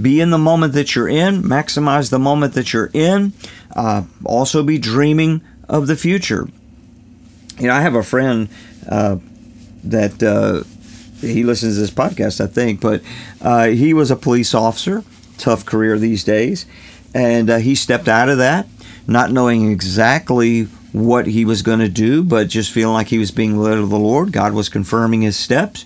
Be 0.00 0.20
in 0.20 0.30
the 0.30 0.38
moment 0.38 0.74
that 0.74 0.94
you're 0.94 1.08
in, 1.08 1.42
maximize 1.42 2.10
the 2.10 2.18
moment 2.18 2.54
that 2.54 2.72
you're 2.72 2.90
in. 2.92 3.32
Uh, 3.74 4.04
also, 4.24 4.62
be 4.62 4.78
dreaming 4.78 5.42
of 5.68 5.86
the 5.86 5.96
future. 5.96 6.48
You 7.58 7.68
know, 7.68 7.74
I 7.74 7.80
have 7.80 7.94
a 7.94 8.02
friend 8.02 8.48
uh, 8.88 9.16
that 9.84 10.22
uh, 10.22 10.64
he 11.26 11.44
listens 11.44 11.74
to 11.74 11.80
this 11.80 11.90
podcast, 11.90 12.42
I 12.42 12.46
think, 12.46 12.80
but 12.80 13.02
uh, 13.40 13.68
he 13.68 13.94
was 13.94 14.10
a 14.10 14.16
police 14.16 14.54
officer, 14.54 15.02
tough 15.38 15.64
career 15.64 15.98
these 15.98 16.24
days, 16.24 16.66
and 17.14 17.48
uh, 17.48 17.56
he 17.56 17.74
stepped 17.74 18.08
out 18.08 18.28
of 18.28 18.38
that, 18.38 18.66
not 19.06 19.30
knowing 19.32 19.70
exactly 19.70 20.68
what 20.96 21.26
he 21.26 21.44
was 21.44 21.60
going 21.60 21.78
to 21.78 21.88
do, 21.88 22.22
but 22.22 22.48
just 22.48 22.72
feeling 22.72 22.94
like 22.94 23.08
he 23.08 23.18
was 23.18 23.30
being 23.30 23.58
led 23.58 23.76
of 23.76 23.90
the 23.90 23.98
Lord. 23.98 24.32
God 24.32 24.54
was 24.54 24.70
confirming 24.70 25.20
his 25.20 25.36
steps. 25.36 25.84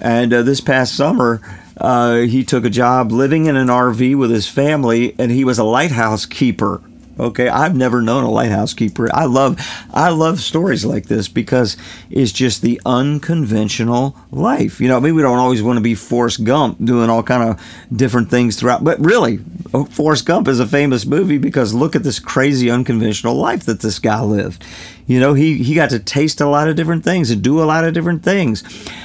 And 0.00 0.32
uh, 0.32 0.42
this 0.42 0.60
past 0.60 0.96
summer, 0.96 1.40
uh, 1.80 2.16
he 2.18 2.44
took 2.44 2.64
a 2.64 2.70
job 2.70 3.12
living 3.12 3.46
in 3.46 3.56
an 3.56 3.68
RV 3.68 4.16
with 4.16 4.30
his 4.30 4.48
family, 4.48 5.14
and 5.18 5.30
he 5.30 5.44
was 5.44 5.58
a 5.58 5.64
lighthouse 5.64 6.26
keeper. 6.26 6.82
Okay, 7.20 7.48
I've 7.48 7.74
never 7.74 8.00
known 8.00 8.22
a 8.22 8.30
lighthouse 8.30 8.74
keeper. 8.74 9.08
I 9.12 9.24
love, 9.24 9.58
I 9.92 10.10
love 10.10 10.38
stories 10.38 10.84
like 10.84 11.06
this 11.06 11.26
because 11.26 11.76
it's 12.10 12.30
just 12.30 12.62
the 12.62 12.80
unconventional 12.86 14.16
life. 14.30 14.80
You 14.80 14.86
know, 14.86 14.96
I 14.96 15.00
mean, 15.00 15.16
we 15.16 15.22
don't 15.22 15.38
always 15.38 15.60
want 15.60 15.78
to 15.78 15.80
be 15.80 15.96
Forrest 15.96 16.44
Gump 16.44 16.84
doing 16.84 17.10
all 17.10 17.24
kind 17.24 17.42
of 17.42 17.60
different 17.92 18.30
things 18.30 18.54
throughout, 18.54 18.84
but 18.84 19.00
really, 19.00 19.38
Forrest 19.90 20.26
Gump 20.26 20.46
is 20.46 20.60
a 20.60 20.66
famous 20.66 21.06
movie 21.06 21.38
because 21.38 21.74
look 21.74 21.96
at 21.96 22.04
this 22.04 22.20
crazy 22.20 22.70
unconventional 22.70 23.34
life 23.34 23.64
that 23.64 23.80
this 23.80 23.98
guy 23.98 24.20
lived. 24.20 24.64
You 25.08 25.18
know, 25.18 25.34
he 25.34 25.62
he 25.64 25.74
got 25.74 25.90
to 25.90 25.98
taste 25.98 26.40
a 26.40 26.46
lot 26.46 26.68
of 26.68 26.76
different 26.76 27.02
things 27.02 27.32
and 27.32 27.42
do 27.42 27.60
a 27.60 27.64
lot 27.64 27.84
of 27.84 27.94
different 27.94 28.22
things. 28.22 28.62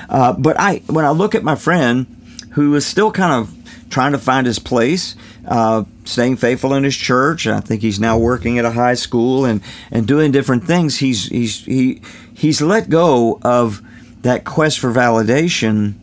Uh, 0.07 0.33
but 0.33 0.59
I, 0.59 0.83
when 0.87 1.05
I 1.05 1.09
look 1.09 1.33
at 1.33 1.43
my 1.43 1.55
friend 1.55 2.22
who 2.53 2.73
is 2.75 2.85
still 2.85 3.11
kind 3.11 3.33
of 3.33 3.53
trying 3.89 4.11
to 4.11 4.17
find 4.17 4.47
his 4.47 4.59
place, 4.59 5.15
uh, 5.47 5.83
staying 6.03 6.37
faithful 6.37 6.73
in 6.73 6.83
his 6.83 6.95
church. 6.95 7.45
I 7.45 7.59
think 7.59 7.81
he's 7.81 7.99
now 7.99 8.17
working 8.17 8.57
at 8.57 8.65
a 8.65 8.71
high 8.71 8.95
school 8.95 9.45
and, 9.45 9.61
and 9.91 10.07
doing 10.07 10.31
different 10.31 10.65
things. 10.65 10.97
He's 10.97 11.27
he's 11.27 11.63
he 11.65 12.01
he's 12.33 12.61
let 12.61 12.89
go 12.89 13.39
of 13.43 13.81
that 14.21 14.45
quest 14.45 14.79
for 14.79 14.91
validation 14.91 15.95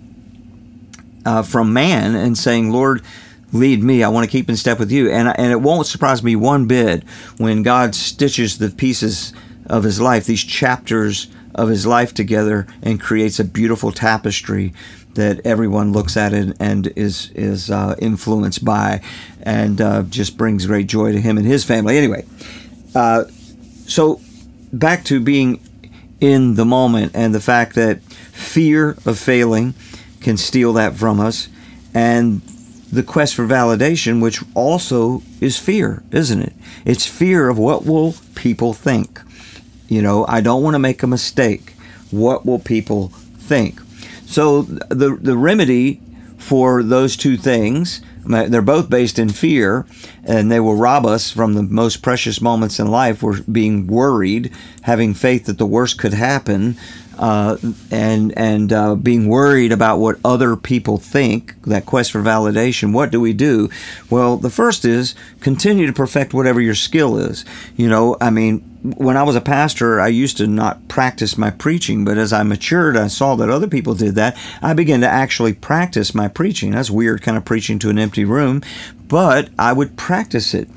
uh, 1.27 1.43
from 1.43 1.73
man 1.73 2.15
and 2.15 2.37
saying, 2.37 2.71
Lord, 2.71 3.03
lead 3.53 3.83
me. 3.83 4.03
I 4.03 4.09
want 4.09 4.25
to 4.25 4.31
keep 4.31 4.49
in 4.49 4.57
step 4.57 4.79
with 4.79 4.93
you. 4.93 5.11
And 5.11 5.29
and 5.29 5.53
it 5.53 5.61
won't 5.61 5.87
surprise 5.87 6.23
me 6.23 6.37
one 6.37 6.67
bit 6.67 7.05
when 7.39 7.63
God 7.63 7.95
stitches 7.95 8.59
the 8.59 8.71
pieces 8.71 9.33
of 9.67 9.85
his 9.85 10.01
life, 10.01 10.27
these 10.27 10.45
chapters 10.45 11.29
of 11.55 11.69
his 11.69 11.87
life 11.87 12.15
together, 12.15 12.67
and 12.83 13.01
creates 13.01 13.39
a 13.39 13.45
beautiful 13.45 13.93
tapestry 13.93 14.73
that 15.15 15.45
everyone 15.45 15.93
looks 15.93 16.17
at 16.17 16.33
it 16.33 16.57
and 16.61 16.87
is 16.97 17.31
is 17.35 17.71
uh, 17.71 17.95
influenced 17.99 18.65
by, 18.65 19.01
and 19.43 19.81
uh, 19.81 20.03
just 20.05 20.37
brings 20.37 20.67
great 20.67 20.87
joy 20.87 21.13
to 21.13 21.21
him 21.21 21.37
and 21.39 21.47
his 21.47 21.65
family. 21.65 21.99
Anyway, 21.99 22.25
uh, 22.95 23.25
so 23.87 24.21
back 24.73 25.05
to 25.05 25.21
being 25.21 25.61
in 26.21 26.55
the 26.55 26.65
moment 26.65 27.13
and 27.15 27.35
the 27.35 27.41
fact 27.41 27.75
that 27.75 28.03
fear 28.03 28.97
of 29.05 29.19
failing 29.19 29.75
can 30.21 30.37
steal 30.37 30.73
that 30.75 30.95
from 30.95 31.19
us, 31.19 31.49
and 31.95 32.43
the 32.93 33.03
quest 33.03 33.35
for 33.35 33.47
validation, 33.47 34.21
which 34.21 34.43
also 34.55 35.23
is 35.41 35.57
fear, 35.59 36.03
isn't 36.11 36.43
it? 36.43 36.53
It's 36.85 37.07
fear 37.07 37.49
of 37.49 37.59
what 37.59 37.87
will 37.87 38.15
people 38.35 38.73
think. 38.75 39.21
You 39.89 40.03
know, 40.03 40.27
I 40.29 40.41
don't 40.41 40.63
want 40.63 40.75
to 40.75 40.79
make 40.79 41.03
a 41.03 41.07
mistake. 41.07 41.75
What 42.11 42.45
will 42.45 42.59
people 42.59 43.09
think? 43.09 43.81
So 44.31 44.63
the 44.63 45.19
the 45.21 45.37
remedy 45.37 46.01
for 46.39 46.85
those 46.85 47.17
two 47.17 47.37
things, 47.37 48.01
they're 48.25 48.63
both 48.63 48.89
based 48.89 49.19
in 49.19 49.29
fear, 49.29 49.87
and 50.23 50.51
they 50.51 50.61
will 50.61 50.77
rob 50.77 51.05
us 51.05 51.33
from 51.33 51.55
the 51.55 51.65
most 51.65 52.01
precious 52.01 52.41
moments 52.41 52.79
in 52.79 52.87
life. 52.87 53.25
We're 53.25 53.43
being 53.43 53.89
worried, 53.89 54.53
having 54.83 55.15
faith 55.15 55.47
that 55.47 55.59
the 55.59 55.67
worst 55.67 55.99
could 55.99 56.15
happen. 56.15 56.77
Uh, 57.21 57.59
and 57.91 58.37
and 58.37 58.73
uh, 58.73 58.95
being 58.95 59.29
worried 59.29 59.73
about 59.73 59.99
what 59.99 60.19
other 60.25 60.57
people 60.57 60.97
think, 60.97 61.55
that 61.65 61.85
quest 61.85 62.11
for 62.11 62.23
validation, 62.23 62.95
what 62.95 63.13
do 63.13 63.21
we 63.21 63.35
do? 63.35 63.69
Well, 64.09 64.39
the 64.39 64.49
first 64.49 64.87
is 64.87 65.15
continue 65.41 65.87
to 65.87 65.93
perfect 65.93 66.33
whatever 66.33 66.63
your 66.63 66.75
skill 66.75 67.19
is. 67.19 67.45
You 67.77 67.91
know, 67.91 68.17
I 68.23 68.31
mean, 68.31 68.61
when 68.83 69.19
I 69.19 69.23
was 69.23 69.37
a 69.37 69.43
pastor, 69.43 70.01
I 70.01 70.09
used 70.09 70.39
to 70.39 70.47
not 70.47 70.89
practice 70.89 71.37
my 71.37 71.51
preaching, 71.51 72.07
but 72.07 72.17
as 72.17 72.33
I 72.33 72.43
matured, 72.43 72.97
I 72.97 73.09
saw 73.09 73.37
that 73.37 73.51
other 73.51 73.69
people 73.69 73.95
did 73.95 74.15
that. 74.15 74.39
I 74.63 74.73
began 74.73 75.03
to 75.03 75.09
actually 75.09 75.53
practice 75.53 76.15
my 76.15 76.27
preaching. 76.27 76.71
That's 76.71 76.91
weird, 76.91 77.21
kind 77.21 77.37
of 77.37 77.45
preaching 77.45 77.79
to 77.81 77.91
an 77.91 77.99
empty 77.99 78.25
room, 78.25 78.63
but 79.07 79.51
I 79.59 79.75
would 79.75 79.99
practice 79.99 80.55
it 80.55 80.71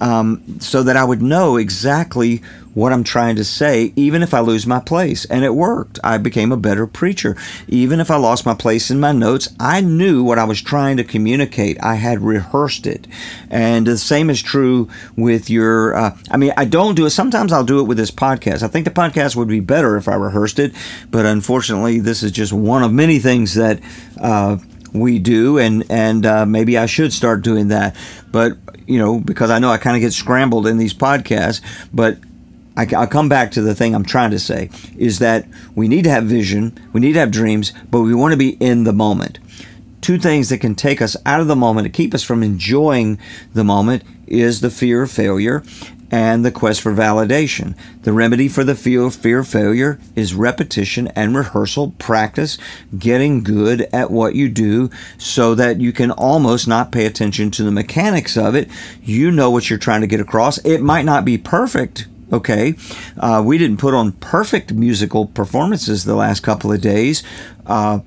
um, 0.00 0.60
so 0.60 0.82
that 0.82 0.96
I 0.96 1.04
would 1.04 1.22
know 1.22 1.56
exactly 1.56 2.42
what 2.74 2.92
I'm 2.92 3.02
trying 3.02 3.34
to 3.36 3.44
say, 3.44 3.92
even 3.96 4.22
if 4.22 4.32
I 4.32 4.38
lose 4.38 4.64
my 4.64 4.78
place. 4.78 5.24
And 5.24 5.44
it 5.44 5.54
worked. 5.54 5.98
I 6.04 6.16
became 6.16 6.52
a 6.52 6.56
better 6.56 6.86
preacher. 6.86 7.36
Even 7.66 7.98
if 7.98 8.08
I 8.08 8.16
lost 8.16 8.46
my 8.46 8.54
place 8.54 8.88
in 8.88 9.00
my 9.00 9.10
notes, 9.10 9.48
I 9.58 9.80
knew 9.80 10.22
what 10.22 10.38
I 10.38 10.44
was 10.44 10.62
trying 10.62 10.96
to 10.98 11.04
communicate. 11.04 11.82
I 11.82 11.96
had 11.96 12.22
rehearsed 12.22 12.86
it. 12.86 13.08
And 13.50 13.84
the 13.84 13.98
same 13.98 14.30
is 14.30 14.40
true 14.40 14.88
with 15.16 15.50
your, 15.50 15.96
uh, 15.96 16.16
I 16.30 16.36
mean, 16.36 16.52
I 16.56 16.66
don't 16.66 16.94
do 16.94 17.06
it. 17.06 17.10
Sometimes 17.10 17.52
I'll 17.52 17.64
do 17.64 17.80
it 17.80 17.88
with 17.88 17.98
this 17.98 18.12
podcast. 18.12 18.62
I 18.62 18.68
think 18.68 18.84
the 18.84 18.92
podcast 18.92 19.34
would 19.34 19.48
be 19.48 19.60
better 19.60 19.96
if 19.96 20.06
I 20.06 20.14
rehearsed 20.14 20.60
it. 20.60 20.72
But 21.10 21.26
unfortunately, 21.26 21.98
this 21.98 22.22
is 22.22 22.30
just 22.30 22.52
one 22.52 22.84
of 22.84 22.92
many 22.92 23.18
things 23.18 23.54
that, 23.54 23.80
uh, 24.20 24.58
we 24.92 25.18
do, 25.18 25.58
and 25.58 25.84
and 25.90 26.24
uh, 26.24 26.46
maybe 26.46 26.78
I 26.78 26.86
should 26.86 27.12
start 27.12 27.42
doing 27.42 27.68
that. 27.68 27.96
But 28.30 28.56
you 28.86 28.98
know, 28.98 29.20
because 29.20 29.50
I 29.50 29.58
know 29.58 29.70
I 29.70 29.78
kind 29.78 29.96
of 29.96 30.00
get 30.00 30.12
scrambled 30.12 30.66
in 30.66 30.78
these 30.78 30.94
podcasts. 30.94 31.60
But 31.92 32.18
I, 32.76 32.84
will 32.84 33.06
come 33.08 33.28
back 33.28 33.50
to 33.52 33.62
the 33.62 33.74
thing 33.74 33.94
I'm 33.94 34.04
trying 34.04 34.30
to 34.30 34.38
say 34.38 34.70
is 34.96 35.18
that 35.18 35.46
we 35.74 35.88
need 35.88 36.04
to 36.04 36.10
have 36.10 36.24
vision, 36.24 36.78
we 36.92 37.00
need 37.00 37.14
to 37.14 37.18
have 37.18 37.32
dreams, 37.32 37.72
but 37.90 38.02
we 38.02 38.14
want 38.14 38.32
to 38.32 38.38
be 38.38 38.50
in 38.60 38.84
the 38.84 38.92
moment. 38.92 39.40
Two 40.00 40.16
things 40.16 40.48
that 40.50 40.58
can 40.58 40.76
take 40.76 41.02
us 41.02 41.16
out 41.26 41.40
of 41.40 41.48
the 41.48 41.56
moment 41.56 41.86
to 41.86 41.90
keep 41.90 42.14
us 42.14 42.22
from 42.22 42.44
enjoying 42.44 43.18
the 43.52 43.64
moment 43.64 44.04
is 44.28 44.60
the 44.60 44.70
fear 44.70 45.02
of 45.02 45.10
failure 45.10 45.64
and 46.10 46.44
the 46.44 46.50
quest 46.50 46.80
for 46.80 46.92
validation. 46.92 47.76
The 48.02 48.12
remedy 48.12 48.48
for 48.48 48.64
the 48.64 48.74
fear, 48.74 49.10
fear 49.10 49.40
of 49.40 49.48
failure 49.48 49.98
is 50.16 50.34
repetition 50.34 51.08
and 51.08 51.36
rehearsal, 51.36 51.92
practice, 51.98 52.58
getting 52.98 53.42
good 53.42 53.82
at 53.92 54.10
what 54.10 54.34
you 54.34 54.48
do 54.48 54.90
so 55.18 55.54
that 55.54 55.80
you 55.80 55.92
can 55.92 56.10
almost 56.10 56.66
not 56.66 56.92
pay 56.92 57.06
attention 57.06 57.50
to 57.52 57.62
the 57.62 57.70
mechanics 57.70 58.36
of 58.36 58.54
it. 58.54 58.68
You 59.02 59.30
know 59.30 59.50
what 59.50 59.68
you're 59.68 59.78
trying 59.78 60.00
to 60.00 60.06
get 60.06 60.20
across. 60.20 60.58
It 60.58 60.80
might 60.80 61.04
not 61.04 61.24
be 61.24 61.38
perfect. 61.38 62.06
Okay, 62.30 62.74
uh, 63.16 63.42
we 63.42 63.56
didn't 63.56 63.78
put 63.78 63.94
on 63.94 64.12
perfect 64.12 64.74
musical 64.74 65.26
performances 65.26 66.04
the 66.04 66.14
last 66.14 66.40
couple 66.40 66.70
of 66.70 66.80
days. 66.82 67.22
Uh, 67.64 68.00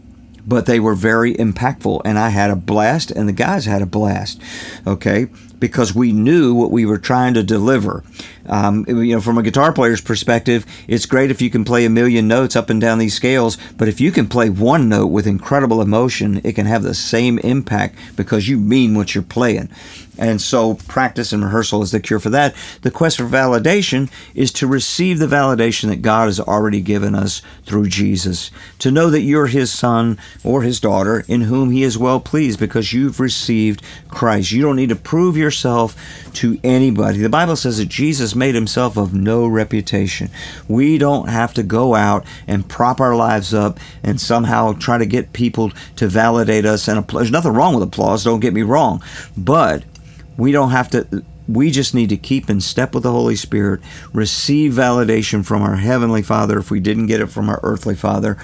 but 0.45 0.65
they 0.65 0.79
were 0.79 0.95
very 0.95 1.35
impactful 1.35 2.01
and 2.03 2.17
I 2.17 2.29
had 2.29 2.49
a 2.49 2.55
blast 2.55 3.11
and 3.11 3.27
the 3.27 3.33
guys 3.33 3.65
had 3.65 3.81
a 3.81 3.85
blast. 3.85 4.41
Okay 4.87 5.27
because 5.61 5.95
we 5.95 6.11
knew 6.11 6.53
what 6.53 6.71
we 6.71 6.85
were 6.85 6.97
trying 6.97 7.35
to 7.35 7.43
deliver. 7.43 8.03
Um, 8.47 8.83
you 8.87 9.15
know, 9.15 9.21
from 9.21 9.37
a 9.37 9.43
guitar 9.43 9.71
player's 9.71 10.01
perspective, 10.01 10.65
it's 10.87 11.05
great 11.05 11.31
if 11.31 11.41
you 11.41 11.49
can 11.49 11.63
play 11.63 11.85
a 11.85 11.89
million 11.89 12.27
notes 12.27 12.57
up 12.57 12.69
and 12.69 12.81
down 12.81 12.97
these 12.97 13.13
scales, 13.13 13.57
but 13.77 13.87
if 13.87 14.01
you 14.01 14.11
can 14.11 14.27
play 14.27 14.49
one 14.49 14.89
note 14.89 15.07
with 15.07 15.27
incredible 15.27 15.79
emotion, 15.79 16.41
it 16.43 16.53
can 16.53 16.65
have 16.65 16.83
the 16.83 16.95
same 16.95 17.39
impact 17.39 17.95
because 18.17 18.49
you 18.49 18.57
mean 18.57 18.95
what 18.95 19.15
you're 19.15 19.23
playing. 19.23 19.69
And 20.17 20.41
so, 20.41 20.75
practice 20.75 21.31
and 21.31 21.43
rehearsal 21.43 21.81
is 21.81 21.91
the 21.91 21.99
cure 21.99 22.19
for 22.19 22.29
that. 22.31 22.53
The 22.81 22.91
quest 22.91 23.17
for 23.17 23.23
validation 23.23 24.11
is 24.35 24.51
to 24.53 24.67
receive 24.67 25.19
the 25.19 25.27
validation 25.27 25.89
that 25.89 26.01
God 26.01 26.25
has 26.25 26.39
already 26.39 26.81
given 26.81 27.15
us 27.15 27.41
through 27.65 27.87
Jesus. 27.87 28.51
To 28.79 28.91
know 28.91 29.09
that 29.09 29.21
you're 29.21 29.47
His 29.47 29.71
son 29.71 30.17
or 30.43 30.63
His 30.63 30.79
daughter 30.79 31.23
in 31.27 31.41
whom 31.41 31.71
He 31.71 31.83
is 31.83 31.97
well 31.97 32.19
pleased 32.19 32.59
because 32.59 32.93
you've 32.93 33.19
received 33.19 33.81
Christ. 34.09 34.51
You 34.51 34.61
don't 34.61 34.75
need 34.75 34.89
to 34.89 34.95
prove 34.95 35.37
yourself 35.37 35.95
to 36.33 36.59
anybody. 36.63 37.19
The 37.19 37.29
Bible 37.29 37.55
says 37.55 37.77
that 37.77 37.89
Jesus 37.89 38.35
made 38.35 38.55
himself 38.55 38.97
of 38.97 39.13
no 39.13 39.47
reputation. 39.47 40.29
We 40.67 40.97
don't 40.97 41.29
have 41.29 41.53
to 41.55 41.63
go 41.63 41.95
out 41.95 42.25
and 42.47 42.67
prop 42.67 42.99
our 42.99 43.15
lives 43.15 43.53
up 43.53 43.79
and 44.03 44.19
somehow 44.19 44.73
try 44.73 44.97
to 44.97 45.05
get 45.05 45.33
people 45.33 45.71
to 45.97 46.07
validate 46.07 46.65
us. 46.65 46.87
And 46.87 47.05
there's 47.07 47.31
nothing 47.31 47.53
wrong 47.53 47.73
with 47.73 47.83
applause, 47.83 48.23
don't 48.23 48.39
get 48.39 48.53
me 48.53 48.61
wrong. 48.61 49.03
But 49.37 49.83
we 50.41 50.51
don't 50.51 50.71
have 50.71 50.89
to 50.89 51.23
we 51.47 51.69
just 51.69 51.93
need 51.93 52.09
to 52.09 52.17
keep 52.17 52.49
in 52.49 52.61
step 52.61 52.93
with 52.93 53.03
the 53.03 53.11
Holy 53.11 53.35
Spirit, 53.35 53.81
receive 54.13 54.73
validation 54.73 55.45
from 55.45 55.61
our 55.61 55.75
Heavenly 55.75 56.21
Father 56.21 56.57
if 56.57 56.71
we 56.71 56.79
didn't 56.79 57.07
get 57.07 57.19
it 57.19 57.27
from 57.27 57.49
our 57.49 57.59
earthly 57.61 57.95
Father. 57.95 58.37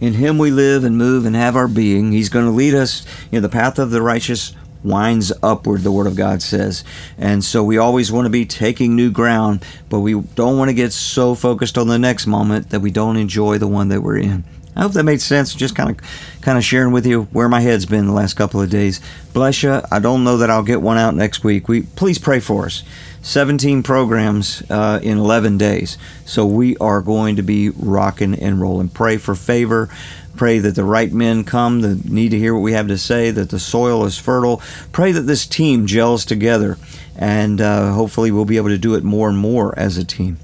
In 0.00 0.14
Him 0.14 0.38
we 0.38 0.50
live 0.50 0.84
and 0.84 0.96
move 0.96 1.26
and 1.26 1.34
have 1.34 1.56
our 1.56 1.68
being. 1.68 2.12
He's 2.12 2.28
going 2.28 2.44
to 2.44 2.50
lead 2.50 2.74
us 2.74 3.04
in 3.32 3.42
the 3.42 3.48
path 3.48 3.78
of 3.78 3.90
the 3.90 4.02
righteous 4.02 4.54
winds 4.84 5.32
upward, 5.42 5.80
the 5.80 5.92
Word 5.92 6.06
of 6.06 6.16
God 6.16 6.42
says. 6.42 6.84
And 7.18 7.42
so 7.42 7.64
we 7.64 7.76
always 7.76 8.12
want 8.12 8.26
to 8.26 8.30
be 8.30 8.46
taking 8.46 8.94
new 8.94 9.10
ground, 9.10 9.64
but 9.88 10.00
we 10.00 10.12
don't 10.14 10.58
want 10.58 10.68
to 10.68 10.74
get 10.74 10.92
so 10.92 11.34
focused 11.34 11.76
on 11.76 11.88
the 11.88 11.98
next 11.98 12.26
moment 12.26 12.70
that 12.70 12.80
we 12.80 12.90
don't 12.90 13.16
enjoy 13.16 13.58
the 13.58 13.68
one 13.68 13.88
that 13.88 14.02
we're 14.02 14.18
in. 14.18 14.44
I 14.76 14.82
hope 14.82 14.92
that 14.92 15.04
made 15.04 15.20
sense. 15.20 15.54
Just 15.54 15.74
kind 15.74 15.90
of, 15.90 16.40
kind 16.42 16.56
of 16.56 16.64
sharing 16.64 16.92
with 16.92 17.06
you 17.06 17.24
where 17.32 17.48
my 17.48 17.60
head's 17.60 17.86
been 17.86 18.06
the 18.06 18.12
last 18.12 18.34
couple 18.34 18.60
of 18.60 18.70
days. 18.70 19.00
Bless 19.32 19.62
you. 19.62 19.80
I 19.90 19.98
don't 19.98 20.24
know 20.24 20.38
that 20.38 20.50
I'll 20.50 20.62
get 20.62 20.80
one 20.80 20.98
out 20.98 21.14
next 21.14 21.44
week. 21.44 21.68
We 21.68 21.82
please 21.82 22.18
pray 22.18 22.40
for 22.40 22.66
us. 22.66 22.82
17 23.22 23.82
programs 23.82 24.62
uh, 24.70 25.00
in 25.02 25.18
11 25.18 25.58
days. 25.58 25.98
So 26.24 26.46
we 26.46 26.76
are 26.78 27.02
going 27.02 27.36
to 27.36 27.42
be 27.42 27.68
rocking 27.70 28.34
and 28.34 28.60
rolling. 28.60 28.88
Pray 28.88 29.18
for 29.18 29.34
favor. 29.34 29.90
Pray 30.36 30.58
that 30.58 30.74
the 30.74 30.84
right 30.84 31.12
men 31.12 31.44
come 31.44 31.82
that 31.82 32.06
need 32.06 32.30
to 32.30 32.38
hear 32.38 32.54
what 32.54 32.62
we 32.62 32.72
have 32.72 32.88
to 32.88 32.96
say, 32.96 33.30
that 33.30 33.50
the 33.50 33.58
soil 33.58 34.06
is 34.06 34.18
fertile. 34.18 34.62
Pray 34.92 35.12
that 35.12 35.22
this 35.22 35.44
team 35.44 35.86
gels 35.86 36.24
together, 36.24 36.78
and 37.14 37.60
uh, 37.60 37.92
hopefully 37.92 38.30
we'll 38.30 38.46
be 38.46 38.56
able 38.56 38.70
to 38.70 38.78
do 38.78 38.94
it 38.94 39.04
more 39.04 39.28
and 39.28 39.36
more 39.36 39.78
as 39.78 39.98
a 39.98 40.04
team. 40.04 40.38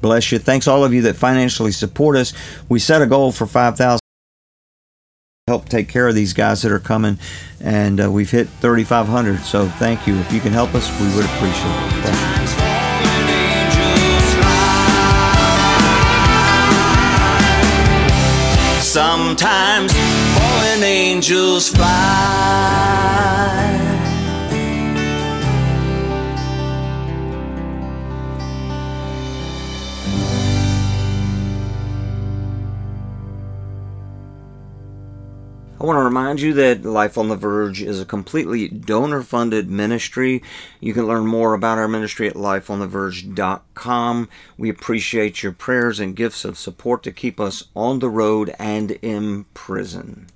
Bless 0.00 0.32
you. 0.32 0.38
Thanks 0.38 0.66
all 0.66 0.84
of 0.84 0.94
you 0.94 1.02
that 1.02 1.16
financially 1.16 1.72
support 1.72 2.16
us. 2.16 2.32
We 2.68 2.78
set 2.78 3.02
a 3.02 3.06
goal 3.06 3.32
for 3.32 3.46
5,000 3.46 4.00
help 5.48 5.68
take 5.68 5.88
care 5.88 6.06
of 6.06 6.14
these 6.14 6.32
guys 6.32 6.62
that 6.62 6.70
are 6.70 6.78
coming 6.78 7.18
and 7.60 8.00
uh, 8.00 8.08
we've 8.08 8.30
hit 8.30 8.48
3500 8.48 9.40
so 9.40 9.66
thank 9.66 10.06
you 10.06 10.14
if 10.14 10.32
you 10.32 10.38
can 10.38 10.52
help 10.52 10.72
us 10.76 10.88
we 11.00 11.08
would 11.16 11.24
appreciate 11.24 11.74
it 12.04 12.70
Sometimes 18.90 19.92
fallen 20.36 20.82
angels 20.82 21.68
fly. 21.68 22.90
I 35.80 35.84
want 35.86 35.96
to 35.96 36.02
remind 36.02 36.42
you 36.42 36.52
that 36.52 36.84
Life 36.84 37.16
on 37.16 37.28
the 37.28 37.36
Verge 37.36 37.80
is 37.80 37.98
a 37.98 38.04
completely 38.04 38.68
donor 38.68 39.22
funded 39.22 39.70
ministry. 39.70 40.42
You 40.78 40.92
can 40.92 41.06
learn 41.06 41.26
more 41.26 41.54
about 41.54 41.78
our 41.78 41.88
ministry 41.88 42.28
at 42.28 42.34
lifeontheverge.com. 42.34 44.28
We 44.58 44.68
appreciate 44.68 45.42
your 45.42 45.52
prayers 45.52 45.98
and 45.98 46.14
gifts 46.14 46.44
of 46.44 46.58
support 46.58 47.02
to 47.04 47.12
keep 47.12 47.40
us 47.40 47.64
on 47.74 48.00
the 48.00 48.10
road 48.10 48.54
and 48.58 48.90
in 48.90 49.44
prison. 49.54 50.26